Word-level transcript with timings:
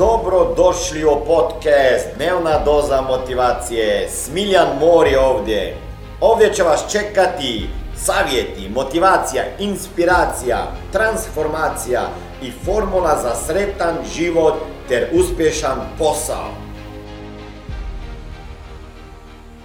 Dobro 0.00 0.54
došli 0.56 1.04
u 1.04 1.24
podcast 1.26 2.06
Dnevna 2.16 2.64
doza 2.64 3.00
motivacije. 3.00 4.08
Smiljan 4.08 4.68
Mor 4.80 5.06
je 5.06 5.20
ovdje. 5.20 5.76
Ovdje 6.20 6.54
će 6.54 6.62
vas 6.62 6.92
čekati 6.92 7.68
savjeti, 7.96 8.68
motivacija, 8.74 9.44
inspiracija, 9.58 10.58
transformacija 10.92 12.00
i 12.42 12.50
formula 12.64 13.18
za 13.22 13.34
sretan 13.34 13.96
život 14.14 14.54
ter 14.88 15.08
uspješan 15.12 15.78
posao. 15.98 16.48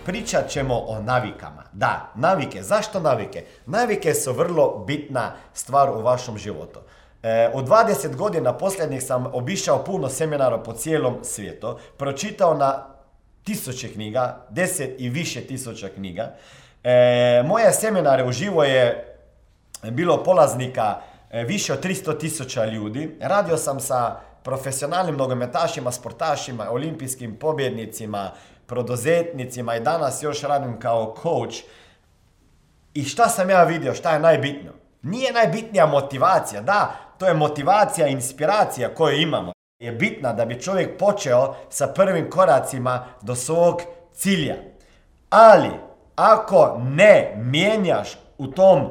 Pričat 0.06 0.50
ćemo 0.50 0.76
o 0.88 1.02
navikama. 1.02 1.64
Da, 1.74 2.12
navike. 2.16 2.64
Zašto 2.64 3.00
navike? 3.00 3.46
Navike 3.66 4.14
su 4.14 4.34
vrlo 4.34 4.84
bitna 4.88 5.32
stvar 5.54 5.90
u 5.90 6.02
vašem 6.02 6.38
životu. 6.38 6.80
E, 7.26 7.50
u 7.54 7.62
20 7.62 8.16
godina 8.16 8.58
posljednjih 8.58 9.04
sam 9.04 9.26
obišao 9.34 9.84
puno 9.84 10.10
seminara 10.10 10.58
po 10.58 10.74
cijelom 10.74 11.18
svijetu, 11.24 11.78
pročitao 11.98 12.54
na 12.54 12.88
tisuće 13.44 13.94
knjiga, 13.94 14.46
deset 14.50 14.96
i 14.98 15.10
više 15.10 15.42
tisuća 15.42 15.90
knjiga. 15.90 16.34
E, 16.84 17.44
moje 17.46 17.74
seminare 17.74 18.24
uživo 18.24 18.64
je 18.64 19.16
bilo 19.92 20.24
polaznika 20.24 20.96
e, 21.32 21.44
više 21.44 21.74
od 21.74 21.84
300 21.84 22.20
tisuća 22.20 22.66
ljudi. 22.66 23.18
Radio 23.22 23.58
sam 23.58 23.80
sa 23.80 24.16
profesionalnim 24.44 25.16
nogometašima, 25.16 25.92
sportašima, 25.92 26.72
olimpijskim 26.72 27.36
pobjednicima, 27.36 28.32
produzetnicima 28.66 29.76
i 29.76 29.80
danas 29.80 30.24
još 30.24 30.42
radim 30.42 30.80
kao 30.80 31.16
coach. 31.24 31.58
I 32.94 33.04
šta 33.04 33.30
sam 33.30 33.50
ja 33.50 33.64
vidio, 33.64 33.94
šta 33.94 34.14
je 34.14 34.20
najbitno? 34.20 34.72
Nije 35.02 35.34
najbitnija 35.34 35.86
motivacija, 35.86 36.62
da, 36.62 37.05
to 37.18 37.28
je 37.28 37.34
motivacija, 37.34 38.08
inspiracija 38.08 38.96
koju 38.96 39.22
imamo. 39.22 39.52
Je 39.80 39.92
bitna 39.92 40.34
da 40.34 40.46
bi 40.46 40.62
čovjek 40.62 40.98
počeo 41.00 41.56
sa 41.70 41.88
prvim 41.88 42.30
koracima 42.30 43.06
do 43.22 43.36
svog 43.36 43.82
cilja. 44.14 44.56
Ali, 45.30 45.70
ako 46.16 46.78
ne 46.84 47.34
mijenjaš 47.38 48.18
u 48.38 48.48
tom 48.48 48.90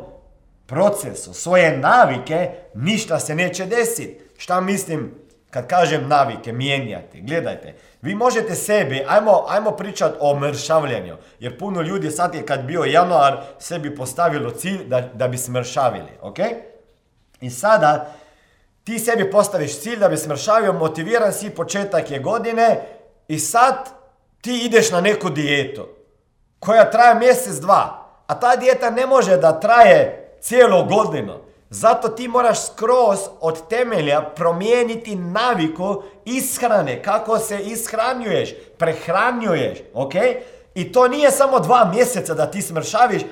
procesu 0.66 1.34
svoje 1.34 1.78
navike, 1.78 2.50
ništa 2.74 3.18
se 3.18 3.34
neće 3.34 3.66
desiti. 3.66 4.20
Šta 4.36 4.60
mislim 4.60 5.14
kad 5.50 5.66
kažem 5.66 6.08
navike, 6.08 6.52
mijenjati? 6.52 7.20
Gledajte, 7.20 7.74
vi 8.02 8.14
možete 8.14 8.54
sebi, 8.54 9.04
ajmo, 9.08 9.44
ajmo 9.48 9.70
pričati 9.70 10.16
o 10.20 10.38
mršavljanju, 10.38 11.16
jer 11.38 11.58
puno 11.58 11.82
ljudi 11.82 12.10
sad 12.10 12.34
je 12.34 12.46
kad 12.46 12.64
bio 12.64 12.84
januar 12.84 13.42
sebi 13.58 13.96
postavilo 13.96 14.50
cilj 14.50 14.84
da, 14.84 15.00
da 15.00 15.28
bi 15.28 15.38
smršavili, 15.38 16.10
ok? 16.20 16.38
I 17.40 17.50
sada 17.50 18.14
ti 18.84 18.98
sebi 18.98 19.30
postaviš 19.30 19.80
cilj 19.80 19.98
da 19.98 20.08
bi 20.08 20.16
smršavio, 20.16 20.72
motiviran 20.72 21.32
si, 21.32 21.50
početak 21.50 22.10
je 22.10 22.18
godine 22.18 22.80
i 23.28 23.38
sad 23.38 23.88
ti 24.40 24.62
ideš 24.64 24.90
na 24.90 25.00
neku 25.00 25.30
dijetu 25.30 25.86
koja 26.64 26.90
traje 26.90 27.14
mjesec, 27.14 27.54
dva. 27.54 28.08
A 28.26 28.40
ta 28.40 28.56
dijeta 28.56 28.90
ne 28.90 29.06
može 29.06 29.36
da 29.36 29.60
traje 29.60 30.30
cijelu 30.40 30.84
godinu. 30.84 31.34
Zato 31.70 32.08
ti 32.08 32.28
moraš 32.28 32.66
skroz 32.66 33.18
od 33.40 33.68
temelja 33.68 34.22
promijeniti 34.22 35.16
naviku 35.16 36.02
ishrane, 36.24 37.02
kako 37.02 37.38
se 37.38 37.58
ishranjuješ, 37.60 38.54
prehranjuješ, 38.78 39.78
ok? 39.94 40.12
I 40.74 40.92
to 40.92 41.08
nije 41.08 41.30
samo 41.30 41.60
dva 41.60 41.90
mjeseca 41.94 42.34
da 42.34 42.50
ti 42.50 42.62
smršaviš, 42.62 43.22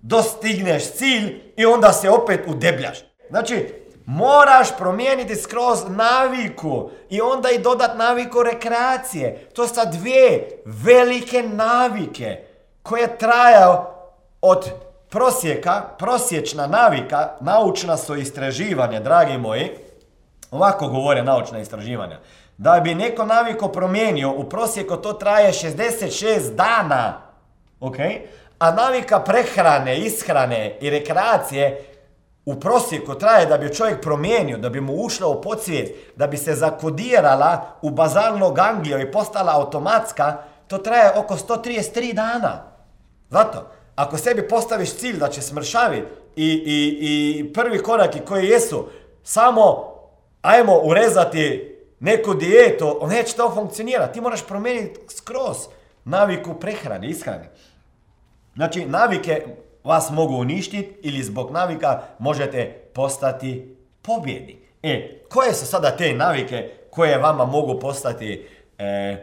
dostigneš 0.00 0.92
cilj 0.92 1.40
i 1.56 1.66
onda 1.66 1.92
se 1.92 2.10
opet 2.10 2.40
udebljaš. 2.46 3.07
Znači, 3.30 3.74
moraš 4.06 4.76
promijeniti 4.76 5.36
skroz 5.36 5.78
naviku 5.88 6.90
i 7.10 7.20
onda 7.20 7.50
i 7.50 7.58
dodat 7.58 7.98
naviku 7.98 8.42
rekreacije. 8.42 9.48
To 9.54 9.68
su 9.68 9.80
dvije 9.92 10.62
velike 10.64 11.42
navike 11.42 12.44
koje 12.82 13.18
trajao 13.18 13.94
od 14.40 14.70
prosjeka, 15.10 15.82
prosječna 15.98 16.66
navika, 16.66 17.28
naučna 17.40 17.96
su 17.96 18.16
istraživanja, 18.16 19.00
dragi 19.00 19.38
moji, 19.38 19.70
ovako 20.50 20.88
govore 20.88 21.22
naučna 21.22 21.58
istraživanja, 21.58 22.18
da 22.56 22.80
bi 22.84 22.94
neko 22.94 23.24
naviko 23.24 23.68
promijenio, 23.68 24.30
u 24.30 24.48
prosjeku 24.48 24.96
to 24.96 25.12
traje 25.12 25.52
66 25.52 26.54
dana, 26.54 27.20
ok? 27.80 27.96
A 28.58 28.70
navika 28.70 29.20
prehrane, 29.20 29.98
ishrane 29.98 30.78
i 30.80 30.90
rekreacije 30.90 31.87
u 32.48 32.60
prosjeku 32.60 33.14
traje 33.14 33.46
da 33.46 33.58
bi 33.58 33.74
čovjek 33.74 34.00
promijenio, 34.02 34.58
da 34.58 34.68
bi 34.68 34.80
mu 34.80 34.94
ušla 34.94 35.26
u 35.28 35.42
podsvijet, 35.42 35.96
da 36.16 36.26
bi 36.26 36.36
se 36.36 36.54
zakodirala 36.54 37.66
u 37.82 37.90
bazalno 37.90 38.50
ganglio 38.50 39.00
i 39.00 39.12
postala 39.12 39.52
automatska, 39.56 40.36
to 40.66 40.78
traje 40.78 41.18
oko 41.18 41.34
133 41.36 42.12
dana. 42.12 42.64
Zato, 43.30 43.70
ako 43.94 44.16
sebi 44.18 44.48
postaviš 44.48 44.94
cilj 44.94 45.18
da 45.18 45.28
će 45.28 45.42
smršaviti 45.42 46.06
i, 46.36 46.46
i, 46.46 46.98
i 47.38 47.52
prvi 47.52 47.82
koraki 47.82 48.20
koji 48.20 48.46
jesu 48.46 48.88
samo 49.22 49.94
ajmo 50.42 50.80
urezati 50.84 51.76
neku 52.00 52.34
dijetu, 52.34 53.00
neće 53.08 53.36
to 53.36 53.50
funkcionirati. 53.54 54.12
Ti 54.12 54.20
moraš 54.20 54.46
promijeniti 54.46 55.00
skroz 55.08 55.56
naviku 56.04 56.54
prehrane, 56.54 57.08
ishrane. 57.08 57.50
Znači, 58.54 58.86
navike 58.86 59.46
vas 59.88 60.10
mogu 60.10 60.34
uništiti 60.34 60.94
ili 61.02 61.22
zbog 61.22 61.50
navika 61.50 62.02
možete 62.18 62.90
postati 62.94 63.76
pobjedi. 64.02 64.58
E, 64.82 65.20
koje 65.28 65.54
su 65.54 65.66
sada 65.66 65.96
te 65.96 66.12
navike 66.14 66.70
koje 66.90 67.18
vama 67.18 67.44
mogu 67.44 67.80
postati 67.80 68.46
e, 68.78 69.16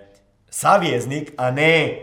savjeznik, 0.49 1.31
a 1.37 1.51
ne 1.51 2.01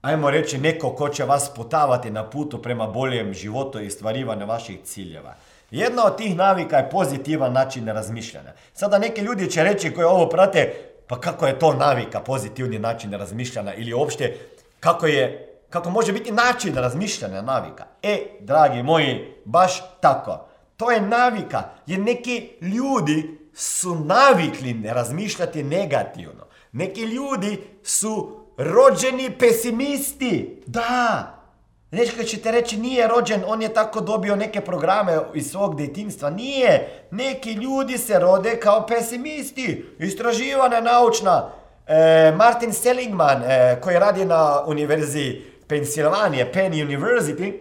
ajmo 0.00 0.30
reći, 0.30 0.58
neko 0.58 0.94
ko 0.94 1.08
će 1.08 1.24
vas 1.24 1.50
putavati 1.56 2.10
na 2.10 2.30
putu 2.30 2.62
prema 2.62 2.86
boljem 2.86 3.34
životu 3.34 3.80
i 3.80 3.90
stvarivanju 3.90 4.46
vaših 4.46 4.78
ciljeva. 4.84 5.34
Jedna 5.70 6.04
od 6.04 6.16
tih 6.16 6.36
navika 6.36 6.76
je 6.76 6.90
pozitivan 6.90 7.52
način 7.52 7.86
razmišljanja. 7.88 8.52
Sada 8.74 8.98
neki 8.98 9.20
ljudi 9.20 9.50
će 9.50 9.64
reći 9.64 9.94
koji 9.94 10.04
ovo 10.04 10.28
prate, 10.28 10.74
pa 11.06 11.20
kako 11.20 11.46
je 11.46 11.58
to 11.58 11.74
navika, 11.74 12.20
pozitivni 12.20 12.78
način 12.78 13.12
razmišljanja 13.12 13.74
ili 13.74 13.94
uopšte 13.94 14.36
kako 14.80 15.06
je 15.06 15.49
kako 15.70 15.90
može 15.90 16.12
biti 16.12 16.32
način 16.32 16.74
razmišljanja 16.74 17.42
navika. 17.42 17.84
E, 18.02 18.26
dragi 18.40 18.82
moji, 18.82 19.34
baš 19.44 20.00
tako. 20.00 20.46
To 20.76 20.90
je 20.90 21.00
navika, 21.00 21.62
jer 21.86 22.00
neki 22.00 22.50
ljudi 22.60 23.38
su 23.54 23.94
navikli 23.94 24.82
razmišljati 24.84 25.62
negativno. 25.62 26.46
Neki 26.72 27.00
ljudi 27.00 27.58
su 27.82 28.40
rođeni 28.56 29.30
pesimisti. 29.38 30.62
Da. 30.66 31.36
Nečka 31.90 32.22
ćete 32.22 32.50
reći 32.50 32.78
nije 32.78 33.08
rođen, 33.08 33.42
on 33.46 33.62
je 33.62 33.74
tako 33.74 34.00
dobio 34.00 34.36
neke 34.36 34.60
programe 34.60 35.18
iz 35.34 35.50
svog 35.50 35.76
djetinstva. 35.76 36.30
Nije. 36.30 37.06
Neki 37.10 37.52
ljudi 37.52 37.98
se 37.98 38.18
rode 38.18 38.60
kao 38.60 38.86
pesimisti. 38.86 39.84
Istraživana 39.98 40.80
naučna. 40.80 41.50
E, 41.86 42.32
Martin 42.36 42.72
Seligman, 42.72 43.42
e, 43.42 43.80
koji 43.80 43.98
radi 43.98 44.24
na 44.24 44.64
univerziji 44.66 45.49
Pensilvanije, 45.70 46.52
Penn 46.52 46.74
University, 46.74 47.52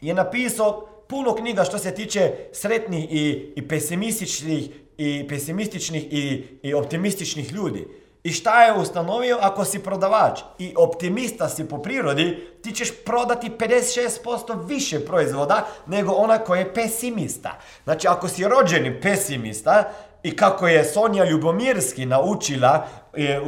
je 0.00 0.14
napisao 0.14 0.88
puno 1.08 1.34
knjiga 1.34 1.64
što 1.64 1.78
se 1.78 1.94
tiče 1.94 2.32
sretnih 2.52 3.12
i, 3.12 3.52
i 3.56 3.68
pesimističnih 3.68 4.70
i 4.98 5.28
pesimističnih 5.28 6.12
i, 6.12 6.44
i 6.62 6.74
optimističnih 6.74 7.52
ljudi. 7.52 7.86
I 8.24 8.30
šta 8.32 8.64
je 8.64 8.72
ustanovio? 8.72 9.38
Ako 9.40 9.64
si 9.64 9.78
prodavač 9.78 10.40
i 10.58 10.74
optimista 10.76 11.48
si 11.48 11.68
po 11.68 11.78
prirodi, 11.78 12.46
ti 12.62 12.72
ćeš 12.72 13.04
prodati 13.04 13.50
56% 13.50 14.66
više 14.68 15.00
proizvoda 15.04 15.66
nego 15.86 16.12
ona 16.12 16.38
koja 16.38 16.58
je 16.58 16.74
pesimista. 16.74 17.58
Znači, 17.84 18.08
ako 18.08 18.28
si 18.28 18.44
rođeni 18.44 19.00
pesimista 19.00 19.92
i 20.22 20.36
kako 20.36 20.68
je 20.68 20.84
Sonja 20.84 21.24
Ljubomirski 21.24 22.06
naučila, 22.06 22.86
e, 23.14 23.22
e, 23.24 23.40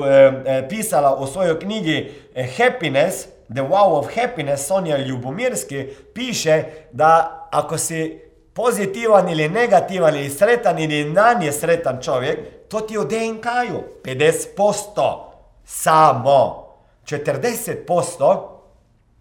e, 0.47 0.69
pisala 0.69 1.17
u 1.17 1.27
svojoj 1.27 1.61
knjigi 1.61 2.13
Happiness, 2.57 3.34
The 3.55 3.63
Wow 3.63 3.99
of 3.99 4.07
Happiness, 4.15 4.67
Sonja 4.67 4.97
Ljubomirski, 4.99 5.87
piše 6.15 6.65
da 6.93 7.49
ako 7.51 7.79
si 7.79 8.21
pozitivan 8.53 9.29
ili 9.29 9.49
negativan 9.49 10.17
ili 10.17 10.31
sretan 10.31 10.79
ili 10.79 11.11
nanje 11.11 11.53
sretan 11.53 11.99
čovjek, 12.03 12.39
to 12.69 12.81
ti 12.81 12.99
u 12.99 13.05
DNK-ju 13.05 13.83
50%. 14.05 15.19
Samo 15.65 16.65
40% 17.05 18.49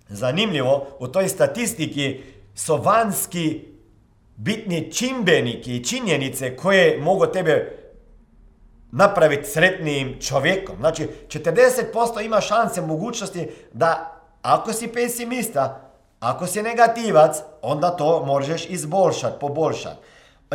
zanimljivo 0.08 0.88
u 1.00 1.08
toj 1.08 1.28
statistiki 1.28 2.24
su 2.56 2.78
vanjski 2.78 3.66
bitni 4.36 4.92
čimbeniki 4.92 5.76
i 5.76 5.84
činjenice 5.84 6.56
koje 6.56 6.98
mogu 7.02 7.26
tebe 7.26 7.83
napraviti 8.96 9.50
sretnijim 9.50 10.22
čovjekom. 10.22 10.76
Znači, 10.80 11.08
40% 11.28 12.26
ima 12.26 12.42
šanse, 12.42 12.82
mogućnosti 12.82 13.50
da 13.74 14.22
ako 14.42 14.74
si 14.74 14.88
pesimista, 14.88 15.92
ako 16.20 16.48
si 16.48 16.62
negativac, 16.62 17.38
onda 17.62 17.90
to 17.90 18.26
možeš 18.26 18.70
izboljšati, 18.70 19.40
poboljšati. 19.40 20.00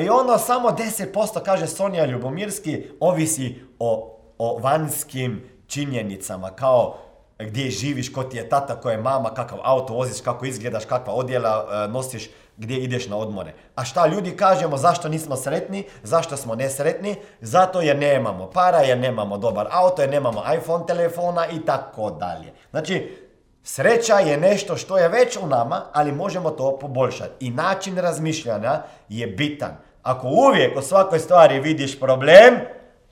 I 0.00 0.08
ono 0.08 0.38
samo 0.38 0.68
10% 0.68 1.42
kaže 1.44 1.66
Sonja 1.66 2.04
Ljubomirski 2.04 2.84
ovisi 3.00 3.62
o, 3.78 4.18
o 4.38 4.58
vanjskim 4.58 5.48
činjenicama, 5.66 6.50
kao 6.50 6.96
gdje 7.38 7.70
živiš, 7.70 8.12
ko 8.12 8.24
ti 8.24 8.36
je 8.36 8.48
tata, 8.48 8.80
ko 8.80 8.90
je 8.90 8.98
mama, 8.98 9.34
kakav 9.34 9.58
auto 9.62 9.94
voziš, 9.94 10.20
kako 10.20 10.46
izgledaš, 10.46 10.84
kakva 10.84 11.14
odjela 11.14 11.66
e, 11.70 11.88
nosiš, 11.88 12.30
gdje 12.56 12.76
ideš 12.76 13.08
na 13.08 13.16
odmore. 13.16 13.54
A 13.74 13.84
šta 13.84 14.06
ljudi 14.06 14.36
kažemo, 14.36 14.76
zašto 14.76 15.08
nismo 15.08 15.36
sretni, 15.36 15.84
zašto 16.02 16.36
smo 16.36 16.54
nesretni? 16.54 17.16
Zato 17.40 17.80
jer 17.80 17.98
nemamo 17.98 18.50
para, 18.50 18.78
jer 18.78 18.98
nemamo 18.98 19.38
dobar 19.38 19.68
auto, 19.70 20.02
jer 20.02 20.10
nemamo 20.10 20.44
iPhone 20.54 20.86
telefona 20.86 21.46
i 21.46 21.60
tako 21.60 22.10
dalje. 22.10 22.52
Znači, 22.70 23.24
Sreća 23.62 24.18
je 24.18 24.36
nešto 24.36 24.76
što 24.76 24.98
je 24.98 25.08
već 25.08 25.36
u 25.36 25.46
nama, 25.46 25.82
ali 25.92 26.12
možemo 26.12 26.50
to 26.50 26.78
poboljšati. 26.78 27.46
I 27.46 27.50
način 27.50 27.98
razmišljanja 27.98 28.82
je 29.08 29.26
bitan. 29.26 29.76
Ako 30.02 30.28
uvijek 30.28 30.78
u 30.78 30.82
svakoj 30.82 31.18
stvari 31.18 31.60
vidiš 31.60 32.00
problem, 32.00 32.54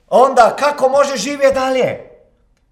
onda 0.07 0.55
kako 0.59 0.89
može 0.89 1.17
živjeti 1.17 1.53
dalje? 1.53 2.09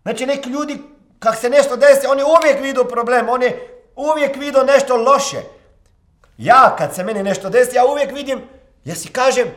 Znači 0.01 0.25
neki 0.25 0.49
ljudi, 0.49 0.77
kak 1.25 1.35
se 1.35 1.49
nešto 1.49 1.75
desi, 1.75 2.07
oni 2.07 2.23
uvijek 2.23 2.61
vidu 2.61 2.85
problem, 2.85 3.29
oni 3.29 3.51
uvijek 3.95 4.35
vidu 4.35 4.59
nešto 4.63 4.97
loše. 4.97 5.37
Ja, 6.37 6.75
kad 6.77 6.95
se 6.95 7.03
meni 7.03 7.23
nešto 7.23 7.49
desi, 7.49 7.75
ja 7.75 7.85
uvijek 7.85 8.11
vidim, 8.11 8.41
ja 8.85 8.95
si 8.95 9.09
kažem, 9.09 9.47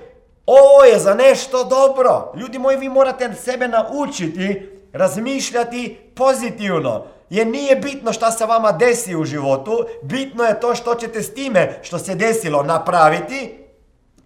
ovo 0.47 0.85
je 0.85 0.99
za 0.99 1.15
nešto 1.15 1.65
dobro. 1.65 2.33
Ljudi 2.37 2.59
moji, 2.59 2.77
vi 2.77 2.89
morate 2.89 3.35
sebe 3.35 3.69
naučiti 3.69 4.71
razmišljati 4.93 5.99
pozitivno. 6.15 7.05
Jer 7.31 7.47
nije 7.47 7.77
bitno 7.77 8.13
šta 8.13 8.31
se 8.31 8.47
vama 8.47 8.73
desi 8.73 9.17
u 9.17 9.25
životu, 9.25 9.87
bitno 10.03 10.45
je 10.45 10.61
to 10.61 10.75
što 10.75 10.95
ćete 10.95 11.23
s 11.23 11.35
time 11.35 11.79
što 11.83 11.99
se 11.99 12.15
desilo 12.15 12.63
napraviti 12.63 13.65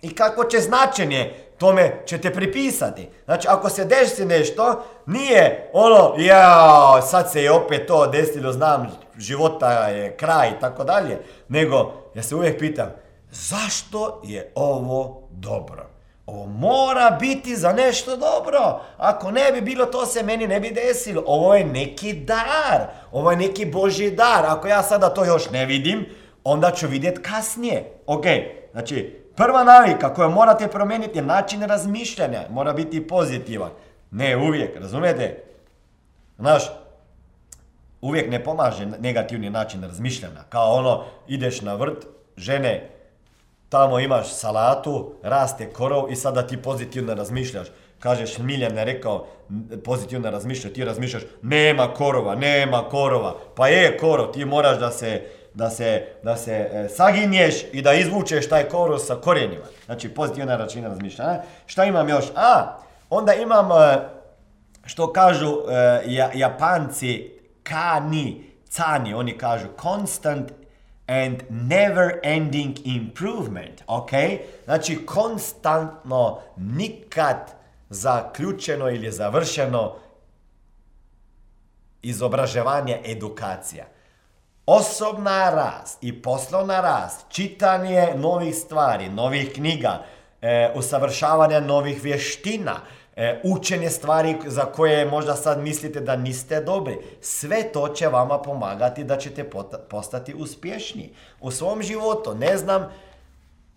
i 0.02 0.14
kako 0.14 0.44
će 0.44 0.60
značenje 0.60 1.34
tome 1.58 2.02
ćete 2.06 2.32
pripisati. 2.32 3.08
Znači, 3.24 3.48
ako 3.50 3.68
se 3.68 3.84
desi 3.84 4.24
nešto, 4.24 4.84
nije 5.06 5.70
ono, 5.72 6.14
ja, 6.18 7.02
sad 7.02 7.32
se 7.32 7.42
je 7.42 7.52
opet 7.52 7.86
to 7.86 8.06
desilo, 8.06 8.52
znam, 8.52 8.86
života 9.18 9.70
je 9.88 10.16
kraj 10.16 10.48
i 10.48 10.60
tako 10.60 10.84
dalje, 10.84 11.18
nego 11.48 11.92
ja 12.14 12.22
se 12.22 12.34
uvijek 12.34 12.58
pitam, 12.58 12.92
zašto 13.30 14.20
je 14.24 14.52
ovo 14.54 15.28
dobro? 15.30 15.92
Ovo 16.26 16.46
mora 16.46 17.16
biti 17.20 17.56
za 17.56 17.72
nešto 17.72 18.16
dobro. 18.16 18.80
Ako 18.96 19.30
ne 19.30 19.52
bi 19.52 19.60
bilo, 19.60 19.86
to 19.86 20.06
se 20.06 20.22
meni 20.22 20.46
ne 20.46 20.60
bi 20.60 20.70
desilo. 20.70 21.22
Ovo 21.26 21.54
je 21.54 21.64
neki 21.64 22.12
dar. 22.12 22.86
Ovo 23.12 23.30
je 23.30 23.36
neki 23.36 23.66
Božji 23.66 24.10
dar. 24.10 24.46
Ako 24.46 24.68
ja 24.68 24.82
sada 24.82 25.08
to 25.08 25.24
još 25.24 25.50
ne 25.50 25.66
vidim, 25.66 26.06
onda 26.44 26.70
ću 26.70 26.86
vidjeti 26.86 27.22
kasnije. 27.22 27.92
Ok, 28.06 28.24
znači, 28.72 29.21
prva 29.36 29.64
navika 29.64 30.14
koju 30.14 30.30
morate 30.30 30.68
promijeniti 30.68 31.18
je 31.18 31.22
način 31.22 31.62
razmišljanja. 31.62 32.42
Mora 32.50 32.72
biti 32.72 33.06
pozitivan. 33.06 33.70
Ne 34.10 34.36
uvijek, 34.36 34.76
razumijete? 34.76 35.42
Znaš, 36.38 36.62
uvijek 38.00 38.30
ne 38.30 38.44
pomaže 38.44 38.86
negativni 38.86 39.50
način 39.50 39.82
razmišljanja. 39.82 40.42
Kao 40.48 40.72
ono, 40.72 41.04
ideš 41.28 41.60
na 41.60 41.74
vrt, 41.74 42.06
žene 42.36 42.90
tamo 43.68 44.00
imaš 44.00 44.34
salatu, 44.34 45.14
raste 45.22 45.72
korov 45.72 46.12
i 46.12 46.16
sada 46.16 46.46
ti 46.46 46.56
pozitivno 46.56 47.14
razmišljaš. 47.14 47.66
Kažeš, 47.98 48.38
Miljan 48.38 48.78
je 48.78 48.84
rekao, 48.84 49.26
pozitivno 49.84 50.30
razmišljaš, 50.30 50.72
ti 50.72 50.84
razmišljaš, 50.84 51.22
nema 51.42 51.94
korova, 51.94 52.34
nema 52.34 52.82
korova. 52.90 53.36
Pa 53.56 53.68
je 53.68 53.96
korov, 53.98 54.32
ti 54.32 54.44
moraš 54.44 54.78
da 54.78 54.90
se, 54.90 55.22
da 55.54 55.70
se, 55.70 56.06
da 56.22 56.36
se 56.36 56.70
e, 56.72 56.88
saginješ 56.88 57.54
i 57.72 57.82
da 57.82 57.92
izvučeš 57.92 58.48
taj 58.48 58.68
korov 58.68 58.98
sa 58.98 59.14
korijenima. 59.14 59.64
Znači, 59.86 60.08
pozitivna 60.08 60.56
račina 60.56 60.88
razmišljanja. 60.88 61.42
Šta 61.66 61.84
imam 61.84 62.08
još? 62.08 62.24
A, 62.36 62.78
onda 63.10 63.34
imam, 63.34 63.70
e, 63.72 63.98
što 64.86 65.12
kažu 65.12 65.56
e, 65.70 66.02
Japanci, 66.34 67.30
kani, 67.62 68.44
cani, 68.68 69.14
oni 69.14 69.38
kažu 69.38 69.66
constant 69.82 70.52
and 71.06 71.42
never 71.50 72.20
ending 72.22 72.76
improvement, 72.84 73.82
ok? 73.86 74.10
Znači 74.64 75.06
konstantno, 75.06 76.40
nikad 76.56 77.54
zaključeno 77.90 78.90
ili 78.90 79.12
završeno 79.12 79.94
izobraževanje 82.02 83.00
edukacija. 83.04 83.84
Osobna 84.74 85.50
rast 85.50 85.98
i 86.00 86.22
poslovna 86.22 86.80
rast, 86.80 87.24
čitanje 87.28 88.08
novih 88.16 88.54
stvari, 88.54 89.08
novih 89.08 89.52
knjiga, 89.52 90.04
e, 90.42 90.72
usavršavanje 90.74 91.60
novih 91.60 92.04
vještina, 92.04 92.80
e, 93.16 93.40
učenje 93.44 93.90
stvari 93.90 94.36
za 94.46 94.64
koje 94.64 95.06
možda 95.06 95.34
sad 95.34 95.60
mislite 95.60 96.00
da 96.00 96.16
niste 96.16 96.60
dobri. 96.60 96.98
Sve 97.20 97.72
to 97.72 97.88
će 97.88 98.08
vama 98.08 98.38
pomagati 98.38 99.04
da 99.04 99.18
ćete 99.18 99.50
postati 99.90 100.34
uspješni 100.34 101.14
u 101.40 101.50
svom 101.50 101.82
životu. 101.82 102.34
Ne 102.34 102.56
znam, 102.56 102.92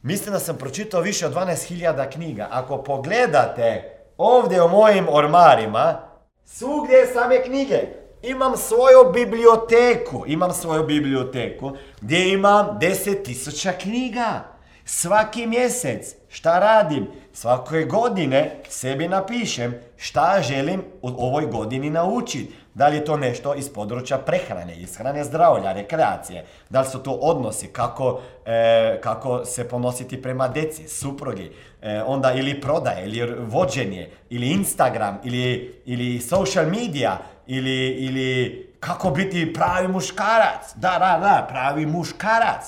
mislim 0.02 0.34
da 0.34 0.40
sam 0.40 0.58
pročitao 0.58 1.02
više 1.02 1.26
od 1.26 1.34
12.000 1.34 2.12
knjiga. 2.12 2.48
Ako 2.52 2.84
pogledate 2.84 3.98
ovdje 4.18 4.64
u 4.64 4.70
mojim 4.70 5.08
ormarima, 5.10 6.02
svugdje 6.46 7.06
same 7.14 7.44
knjige. 7.44 8.05
Imam 8.28 8.58
svoju 8.58 9.12
biblioteku, 9.14 10.24
imam 10.28 10.54
svoju 10.54 10.84
biblioteku 10.84 11.72
gdje 12.02 12.34
imam 12.34 12.80
10.000 12.82 13.72
knjiga. 13.82 14.44
Svaki 14.86 15.48
mjesec 15.48 16.16
šta 16.30 16.60
radim? 16.60 17.08
Svake 17.34 17.84
godine 17.84 18.56
sebi 18.70 19.08
napišem 19.08 19.76
šta 19.98 20.42
želim 20.42 20.84
u 21.02 21.08
ovoj 21.08 21.46
godini 21.46 21.90
naučiti. 21.90 22.54
Da 22.74 22.88
li 22.88 22.96
je 22.96 23.06
to 23.06 23.18
nešto 23.18 23.56
iz 23.56 23.70
područja 23.74 24.18
prehrane, 24.18 24.76
ishrane 24.76 25.24
zdravlja, 25.24 25.74
rekreacije? 25.74 26.46
Da 26.70 26.82
li 26.82 26.88
su 26.88 27.00
to 27.00 27.12
odnosi, 27.12 27.68
kako, 27.68 28.22
e, 28.46 29.00
kako 29.02 29.46
se 29.46 29.68
ponositi 29.70 30.22
prema 30.22 30.48
deci, 30.48 30.88
suprugi, 30.88 31.52
e, 31.82 32.04
onda 32.04 32.34
ili 32.34 32.62
prodaje, 32.62 33.06
ili 33.06 33.36
vođenje, 33.40 34.10
ili 34.30 34.48
Instagram, 34.48 35.20
ili, 35.24 35.76
ili 35.86 36.20
social 36.20 36.66
media, 36.66 37.18
ili, 37.48 37.90
ili 37.90 38.66
kako 38.80 39.10
biti 39.10 39.54
pravi 39.54 39.88
muškarac. 39.88 40.76
Da, 40.76 40.90
da, 40.90 41.20
da, 41.22 41.48
pravi 41.50 41.86
muškarac. 41.86 42.66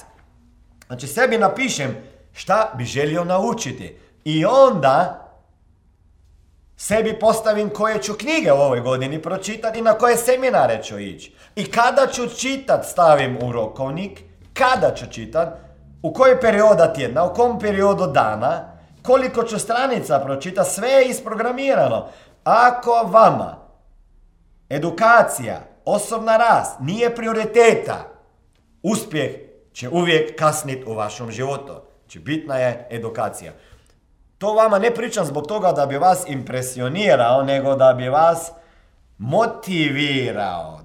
Znači 0.87 1.07
sebi 1.07 1.37
napišem 1.37 1.97
šta 2.33 2.73
bi 2.77 2.85
želio 2.85 3.23
naučiti. 3.23 3.97
I 4.23 4.45
onda 4.45 5.27
sebi 6.77 7.19
postavim 7.19 7.69
koje 7.69 8.01
ću 8.01 8.13
knjige 8.13 8.51
u 8.51 8.55
ovoj 8.55 8.79
godini 8.79 9.21
pročitati 9.21 9.79
i 9.79 9.81
na 9.81 9.93
koje 9.93 10.17
seminare 10.17 10.83
ću 10.83 10.99
ići. 10.99 11.35
I 11.55 11.71
kada 11.71 12.07
ću 12.07 12.27
čitat 12.27 12.85
stavim 12.85 13.37
u 13.43 13.51
rokovnik, 13.51 14.21
kada 14.53 14.95
ću 14.95 15.05
čitat, 15.11 15.49
u 16.01 16.13
koji 16.13 16.39
perioda 16.41 16.93
tjedna, 16.93 17.23
u 17.23 17.33
kom 17.33 17.59
periodu 17.59 18.07
dana, 18.07 18.77
koliko 19.01 19.43
ću 19.43 19.59
stranica 19.59 20.19
pročitati, 20.19 20.69
sve 20.69 20.89
je 20.89 21.05
isprogramirano. 21.05 22.07
Ako 22.43 22.91
vama 22.91 23.66
edukacija, 24.69 25.61
osobna 25.85 26.37
rast 26.37 26.79
nije 26.79 27.15
prioriteta, 27.15 28.11
uspjeh 28.83 29.31
će 29.73 29.89
uvijek 29.89 30.39
kasniti 30.39 30.83
u 30.85 30.93
vašom 30.93 31.31
životu. 31.31 31.73
Znači 32.01 32.19
bitna 32.19 32.55
je 32.55 32.87
edukacija. 32.89 33.51
To 34.37 34.53
vama 34.53 34.79
ne 34.79 34.95
pričam 34.95 35.25
zbog 35.25 35.47
toga 35.47 35.71
da 35.71 35.85
bi 35.85 35.97
vas 35.97 36.23
impresionirao, 36.27 37.43
nego 37.43 37.75
da 37.75 37.93
bi 37.93 38.09
vas 38.09 38.51
motivirao. 39.17 40.79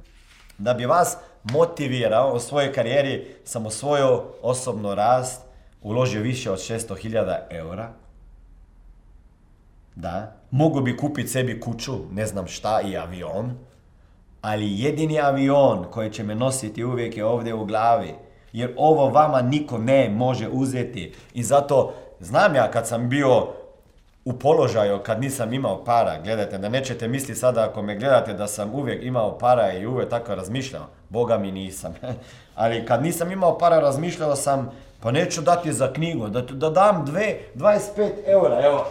Da 0.58 0.74
bi 0.74 0.86
vas 0.86 1.16
motivirao 1.42 2.34
u 2.34 2.38
svojoj 2.38 2.72
karijeri 2.72 3.36
sam 3.44 3.66
u 3.66 3.70
svoju 3.70 4.22
osobnu 4.42 4.94
rast 4.94 5.42
uložio 5.82 6.22
više 6.22 6.50
od 6.50 6.58
600.000 6.58 7.38
eura. 7.50 7.92
Da, 9.94 10.36
mogu 10.50 10.80
bi 10.80 10.96
kupiti 10.96 11.28
sebi 11.28 11.60
kuću, 11.60 11.92
ne 12.10 12.26
znam 12.26 12.46
šta, 12.46 12.80
i 12.80 12.96
avion. 12.96 13.58
Ali 14.42 14.80
jedini 14.80 15.20
avion 15.20 15.84
koji 15.90 16.10
će 16.10 16.22
me 16.22 16.34
nositi 16.34 16.84
uvijek 16.84 17.16
je 17.16 17.24
ovdje 17.24 17.54
u 17.54 17.64
glavi. 17.64 18.14
Jer 18.52 18.74
ovo 18.76 19.08
vama 19.08 19.42
niko 19.42 19.78
ne 19.78 20.10
može 20.10 20.48
uzeti. 20.48 21.12
I 21.34 21.42
zato 21.42 21.92
Znam 22.22 22.54
ja 22.54 22.70
kad 22.70 22.86
sam 22.86 23.08
bio 23.08 23.46
u 24.24 24.32
položaju 24.32 24.98
kad 24.98 25.20
nisam 25.20 25.52
imao 25.52 25.84
para, 25.84 26.18
gledajte, 26.24 26.58
da 26.58 26.68
nećete 26.68 27.08
misliti 27.08 27.40
sada 27.40 27.64
ako 27.64 27.82
me 27.82 27.96
gledate 27.96 28.32
da 28.32 28.46
sam 28.46 28.74
uvijek 28.74 29.04
imao 29.04 29.38
para 29.38 29.72
i 29.72 29.86
uvijek 29.86 30.10
tako 30.10 30.34
razmišljao. 30.34 30.86
Boga 31.08 31.38
mi 31.38 31.52
nisam. 31.52 31.94
Ali 32.54 32.86
kad 32.86 33.02
nisam 33.02 33.32
imao 33.32 33.58
para 33.58 33.80
razmišljao 33.80 34.36
sam, 34.36 34.70
pa 35.00 35.10
neću 35.10 35.40
dati 35.40 35.72
za 35.72 35.92
knjigu, 35.92 36.28
da, 36.28 36.40
da 36.40 36.70
dam 36.70 37.04
dve, 37.04 37.38
25 37.54 38.10
eura, 38.26 38.60
evo, 38.64 38.86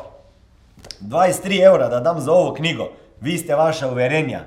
23 1.02 1.64
eura 1.64 1.88
da 1.88 2.00
dam 2.00 2.20
za 2.20 2.32
ovu 2.32 2.54
knjigu. 2.54 2.88
Vi 3.22 3.38
ste 3.38 3.56
vaša 3.56 3.92
uverenja. 3.92 4.44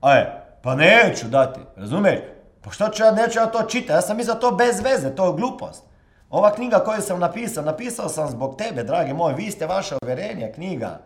Aj, 0.00 0.26
pa 0.62 0.74
neću 0.74 1.28
dati, 1.28 1.60
razumiješ? 1.76 2.20
Pa 2.60 2.70
što 2.70 2.88
ću 2.88 3.02
ja, 3.02 3.10
neću 3.10 3.38
ja 3.38 3.46
to 3.46 3.62
čitati, 3.62 3.92
ja 3.92 4.00
sam 4.00 4.16
mislio 4.16 4.34
to 4.34 4.50
bez 4.50 4.80
veze, 4.80 5.14
to 5.14 5.26
je 5.26 5.32
glupost. 5.32 5.84
Ova 6.30 6.54
knjiga 6.54 6.78
koju 6.78 7.02
sam 7.02 7.20
napisao, 7.20 7.64
napisao 7.64 8.08
sam 8.08 8.28
zbog 8.30 8.56
tebe, 8.56 8.84
dragi 8.84 9.12
moj, 9.12 9.34
vi 9.34 9.50
ste 9.50 9.66
vaše 9.66 9.94
uvjerenje, 10.02 10.52
knjiga. 10.54 10.98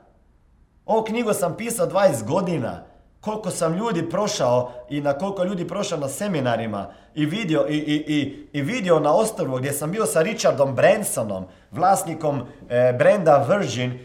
Ovu 0.87 1.05
knjigu 1.05 1.33
sam 1.33 1.57
pisao 1.57 1.87
20 1.87 2.25
godina. 2.25 2.83
Koliko 3.21 3.51
sam 3.51 3.75
ljudi 3.75 4.11
prošao 4.11 4.73
i 4.89 5.01
na 5.01 5.13
koliko 5.13 5.45
ljudi 5.45 5.69
prošao 5.69 5.99
na 5.99 6.09
seminarima 6.09 6.87
i 7.15 7.27
vidio, 7.27 7.67
i, 7.69 7.77
i, 7.77 8.15
i, 8.15 8.49
i 8.53 8.63
vidio 8.63 9.01
na 9.01 9.15
ostrvu 9.15 9.57
gdje 9.57 9.73
sam 9.73 9.91
bio 9.91 10.07
sa 10.07 10.23
Richardom 10.23 10.75
Bransonom, 10.75 11.45
vlasnikom 11.71 12.43
e, 12.69 12.93
brenda 12.93 13.47
Virgin 13.49 13.99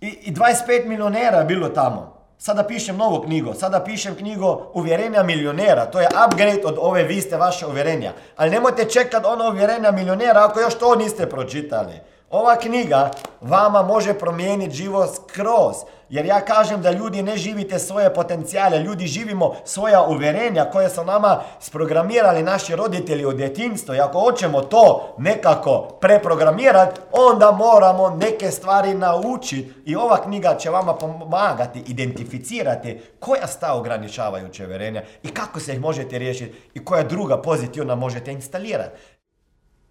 i, 0.00 0.06
i 0.06 0.32
25 0.32 0.86
milionera 0.86 1.38
je 1.38 1.44
bilo 1.44 1.68
tamo. 1.68 2.19
Sada 2.42 2.62
pišem 2.64 2.96
novu 2.96 3.22
knjigu, 3.22 3.54
sada 3.54 3.84
pišem 3.84 4.14
knjigu 4.16 4.62
Uvjerenja 4.74 5.22
milionera, 5.22 5.86
to 5.86 6.00
je 6.00 6.08
upgrade 6.26 6.62
od 6.64 6.76
ove 6.78 7.02
vi 7.04 7.20
ste 7.20 7.36
vaše 7.36 7.66
uvjerenja. 7.66 8.12
Ali 8.36 8.50
nemojte 8.50 8.84
čekati 8.84 9.26
ono 9.26 9.48
uvjerenja 9.48 9.90
milionera 9.90 10.44
ako 10.44 10.60
još 10.60 10.74
to 10.74 10.94
niste 10.94 11.30
pročitali. 11.30 11.92
Ova 12.30 12.56
knjiga 12.56 13.10
vama 13.40 13.82
može 13.82 14.14
promijeniti 14.14 14.74
život 14.74 15.10
skroz. 15.14 15.76
Jer 16.08 16.26
ja 16.26 16.40
kažem 16.40 16.82
da 16.82 16.90
ljudi 16.90 17.22
ne 17.22 17.36
živite 17.36 17.78
svoje 17.78 18.14
potencijale, 18.14 18.78
ljudi 18.78 19.06
živimo 19.06 19.54
svoja 19.64 20.02
uvjerenja 20.02 20.64
koje 20.64 20.90
su 20.90 21.04
nama 21.04 21.40
sprogramirali 21.60 22.42
naši 22.42 22.76
roditelji 22.76 23.24
od 23.24 23.36
djetinstva. 23.36 23.96
I 23.96 24.00
ako 24.00 24.20
hoćemo 24.20 24.60
to 24.60 25.14
nekako 25.18 25.88
preprogramirati, 26.00 27.00
onda 27.12 27.50
moramo 27.50 28.10
neke 28.10 28.50
stvari 28.50 28.94
naučiti. 28.94 29.72
I 29.84 29.96
ova 29.96 30.22
knjiga 30.22 30.56
će 30.56 30.70
vama 30.70 30.94
pomagati 30.94 31.82
identificirati 31.86 33.00
koja 33.20 33.46
sta 33.46 33.74
ograničavajuće 33.74 34.66
uvjerenja 34.66 35.02
i 35.22 35.28
kako 35.28 35.60
se 35.60 35.72
ih 35.72 35.80
možete 35.80 36.18
riješiti 36.18 36.56
i 36.74 36.84
koja 36.84 37.02
druga 37.02 37.42
pozitivna 37.42 37.94
možete 37.94 38.32
instalirati. 38.32 38.98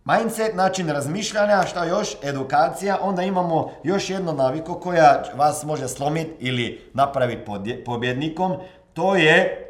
Mindset, 0.06 0.56
način 0.56 0.90
razmišljanja, 0.90 1.64
šta 1.68 1.86
još? 1.86 2.18
Edukacija. 2.24 2.98
Onda 3.02 3.24
imamo 3.24 3.72
još 3.84 4.10
jednu 4.10 4.34
naviku 4.34 4.80
koja 4.80 5.24
vas 5.36 5.64
može 5.64 5.88
slomiti 5.88 6.36
ili 6.40 6.92
napraviti 6.94 7.46
pobjednikom. 7.86 8.58
To 8.94 9.16
je 9.16 9.66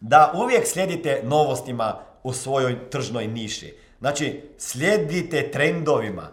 da 0.00 0.32
uvijek 0.34 0.66
slijedite 0.66 1.20
novostima 1.24 1.98
u 2.22 2.32
svojoj 2.32 2.90
tržnoj 2.90 3.26
niši. 3.26 3.78
Znači, 4.00 4.50
slijedite 4.58 5.50
trendovima. 5.50 6.28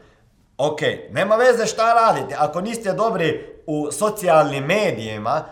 Ok, 0.58 0.80
nema 1.12 1.36
veze 1.36 1.66
šta 1.66 1.94
radite. 1.94 2.36
Ako 2.38 2.62
niste 2.62 2.94
dobri 2.94 3.56
u 3.66 3.92
socijalnim 3.92 4.64
medijima, 4.64 5.46